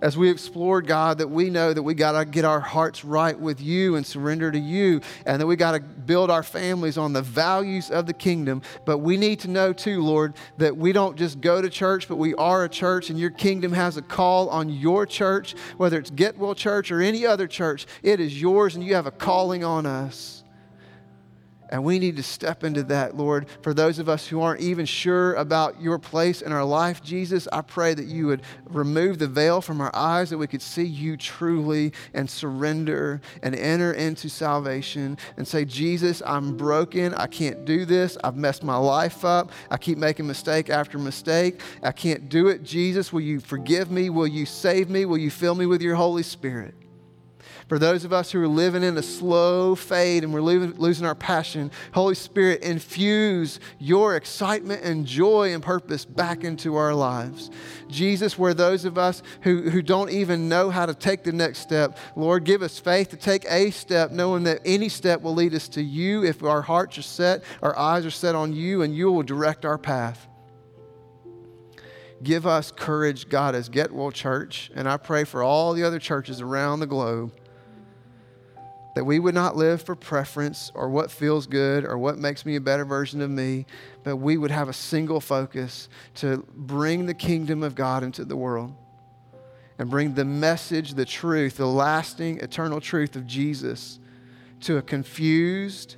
As 0.00 0.18
we 0.18 0.28
explored, 0.28 0.86
God, 0.86 1.18
that 1.18 1.28
we 1.28 1.48
know 1.48 1.72
that 1.72 1.82
we 1.82 1.94
got 1.94 2.12
to 2.12 2.26
get 2.26 2.44
our 2.44 2.60
hearts 2.60 3.06
right 3.06 3.38
with 3.38 3.58
you 3.58 3.96
and 3.96 4.04
surrender 4.04 4.52
to 4.52 4.58
you, 4.58 5.00
and 5.24 5.40
that 5.40 5.46
we 5.46 5.56
got 5.56 5.72
to 5.72 5.80
build 5.80 6.30
our 6.30 6.42
families 6.42 6.98
on 6.98 7.14
the 7.14 7.22
values 7.22 7.90
of 7.90 8.04
the 8.04 8.12
kingdom. 8.12 8.60
But 8.84 8.98
we 8.98 9.16
need 9.16 9.40
to 9.40 9.48
know, 9.48 9.72
too, 9.72 10.02
Lord, 10.02 10.34
that 10.58 10.76
we 10.76 10.92
don't 10.92 11.16
just 11.16 11.40
go 11.40 11.62
to 11.62 11.70
church, 11.70 12.06
but 12.06 12.16
we 12.16 12.34
are 12.34 12.64
a 12.64 12.68
church, 12.68 13.08
and 13.08 13.18
your 13.18 13.30
kingdom 13.30 13.72
has 13.72 13.96
a 13.96 14.02
call 14.02 14.50
on 14.50 14.68
your 14.68 15.06
church, 15.06 15.54
whether 15.78 15.98
it's 15.98 16.10
Getwell 16.10 16.54
Church 16.54 16.90
or 16.92 17.00
any 17.00 17.24
other 17.24 17.46
church. 17.46 17.86
It 18.02 18.20
is 18.20 18.38
yours, 18.38 18.74
and 18.74 18.84
you 18.84 18.94
have 18.96 19.06
a 19.06 19.10
calling 19.10 19.64
on 19.64 19.86
us. 19.86 20.43
And 21.70 21.84
we 21.84 21.98
need 21.98 22.16
to 22.16 22.22
step 22.22 22.64
into 22.64 22.82
that, 22.84 23.16
Lord. 23.16 23.46
For 23.62 23.74
those 23.74 23.98
of 23.98 24.08
us 24.08 24.26
who 24.26 24.40
aren't 24.40 24.60
even 24.60 24.86
sure 24.86 25.34
about 25.34 25.80
your 25.80 25.98
place 25.98 26.42
in 26.42 26.52
our 26.52 26.64
life, 26.64 27.02
Jesus, 27.02 27.48
I 27.52 27.62
pray 27.62 27.94
that 27.94 28.06
you 28.06 28.26
would 28.26 28.42
remove 28.66 29.18
the 29.18 29.26
veil 29.26 29.60
from 29.60 29.80
our 29.80 29.94
eyes, 29.94 30.30
that 30.30 30.38
we 30.38 30.46
could 30.46 30.62
see 30.62 30.84
you 30.84 31.16
truly 31.16 31.92
and 32.12 32.28
surrender 32.28 33.20
and 33.42 33.54
enter 33.54 33.92
into 33.92 34.28
salvation 34.28 35.18
and 35.36 35.46
say, 35.46 35.64
Jesus, 35.64 36.22
I'm 36.24 36.56
broken. 36.56 37.14
I 37.14 37.26
can't 37.26 37.64
do 37.64 37.84
this. 37.84 38.16
I've 38.22 38.36
messed 38.36 38.62
my 38.62 38.76
life 38.76 39.24
up. 39.24 39.50
I 39.70 39.76
keep 39.76 39.98
making 39.98 40.26
mistake 40.26 40.70
after 40.70 40.98
mistake. 40.98 41.60
I 41.82 41.92
can't 41.92 42.28
do 42.28 42.48
it. 42.48 42.62
Jesus, 42.62 43.12
will 43.12 43.22
you 43.22 43.40
forgive 43.40 43.90
me? 43.90 44.10
Will 44.10 44.26
you 44.26 44.46
save 44.46 44.90
me? 44.90 45.04
Will 45.04 45.18
you 45.18 45.30
fill 45.30 45.54
me 45.54 45.66
with 45.66 45.82
your 45.82 45.96
Holy 45.96 46.22
Spirit? 46.22 46.74
For 47.68 47.78
those 47.78 48.04
of 48.04 48.12
us 48.12 48.30
who 48.30 48.42
are 48.42 48.48
living 48.48 48.82
in 48.82 48.96
a 48.98 49.02
slow 49.02 49.74
fade 49.74 50.22
and 50.22 50.34
we're 50.34 50.42
losing 50.42 51.06
our 51.06 51.14
passion, 51.14 51.70
Holy 51.92 52.14
Spirit, 52.14 52.62
infuse 52.62 53.58
your 53.78 54.16
excitement 54.16 54.82
and 54.82 55.06
joy 55.06 55.54
and 55.54 55.62
purpose 55.62 56.04
back 56.04 56.44
into 56.44 56.76
our 56.76 56.94
lives. 56.94 57.50
Jesus, 57.88 58.38
where 58.38 58.52
those 58.52 58.84
of 58.84 58.98
us 58.98 59.22
who, 59.42 59.70
who 59.70 59.80
don't 59.80 60.10
even 60.10 60.48
know 60.48 60.68
how 60.68 60.84
to 60.84 60.94
take 60.94 61.24
the 61.24 61.32
next 61.32 61.60
step, 61.60 61.98
Lord, 62.16 62.44
give 62.44 62.60
us 62.60 62.78
faith 62.78 63.08
to 63.10 63.16
take 63.16 63.46
a 63.48 63.70
step, 63.70 64.10
knowing 64.10 64.44
that 64.44 64.60
any 64.66 64.90
step 64.90 65.22
will 65.22 65.34
lead 65.34 65.54
us 65.54 65.68
to 65.68 65.82
you 65.82 66.22
if 66.22 66.42
our 66.42 66.62
hearts 66.62 66.98
are 66.98 67.02
set, 67.02 67.44
our 67.62 67.76
eyes 67.78 68.04
are 68.04 68.10
set 68.10 68.34
on 68.34 68.52
you, 68.52 68.82
and 68.82 68.94
you 68.94 69.10
will 69.10 69.22
direct 69.22 69.64
our 69.64 69.78
path 69.78 70.28
give 72.22 72.46
us 72.46 72.72
courage, 72.72 73.28
God, 73.28 73.54
as 73.54 73.68
Getwell 73.68 74.10
Church. 74.10 74.70
And 74.74 74.88
I 74.88 74.96
pray 74.96 75.24
for 75.24 75.42
all 75.42 75.74
the 75.74 75.82
other 75.82 75.98
churches 75.98 76.40
around 76.40 76.80
the 76.80 76.86
globe 76.86 77.32
that 78.94 79.04
we 79.04 79.18
would 79.18 79.34
not 79.34 79.56
live 79.56 79.82
for 79.82 79.96
preference 79.96 80.70
or 80.74 80.88
what 80.88 81.10
feels 81.10 81.46
good 81.46 81.84
or 81.84 81.98
what 81.98 82.16
makes 82.16 82.46
me 82.46 82.56
a 82.56 82.60
better 82.60 82.84
version 82.84 83.20
of 83.20 83.30
me, 83.30 83.66
but 84.04 84.16
we 84.16 84.36
would 84.36 84.52
have 84.52 84.68
a 84.68 84.72
single 84.72 85.20
focus 85.20 85.88
to 86.14 86.46
bring 86.54 87.06
the 87.06 87.14
kingdom 87.14 87.62
of 87.62 87.74
God 87.74 88.04
into 88.04 88.24
the 88.24 88.36
world 88.36 88.72
and 89.78 89.90
bring 89.90 90.14
the 90.14 90.24
message, 90.24 90.94
the 90.94 91.04
truth, 91.04 91.56
the 91.56 91.66
lasting, 91.66 92.38
eternal 92.38 92.80
truth 92.80 93.16
of 93.16 93.26
Jesus 93.26 93.98
to 94.60 94.76
a 94.76 94.82
confused 94.82 95.96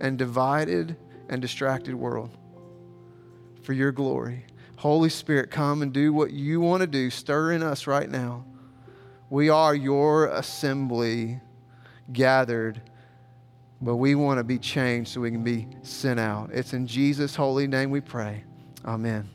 and 0.00 0.16
divided 0.16 0.96
and 1.28 1.42
distracted 1.42 1.94
world 1.94 2.30
for 3.62 3.74
your 3.74 3.92
glory. 3.92 4.46
Holy 4.76 5.10
Spirit, 5.10 5.50
come 5.50 5.82
and 5.82 5.92
do 5.92 6.12
what 6.12 6.32
you 6.32 6.58
want 6.60 6.80
to 6.80 6.86
do. 6.86 7.10
Stir 7.10 7.52
in 7.52 7.62
us 7.62 7.86
right 7.86 8.08
now. 8.08 8.46
We 9.28 9.50
are 9.50 9.74
your 9.74 10.26
assembly 10.28 11.40
gathered, 12.12 12.80
but 13.80 13.96
we 13.96 14.14
want 14.14 14.38
to 14.38 14.44
be 14.44 14.58
changed 14.58 15.12
so 15.12 15.20
we 15.20 15.30
can 15.30 15.44
be 15.44 15.68
sent 15.82 16.20
out. 16.20 16.50
It's 16.52 16.72
in 16.72 16.86
Jesus' 16.86 17.34
holy 17.34 17.66
name 17.66 17.90
we 17.90 18.00
pray. 18.00 18.44
Amen. 18.84 19.28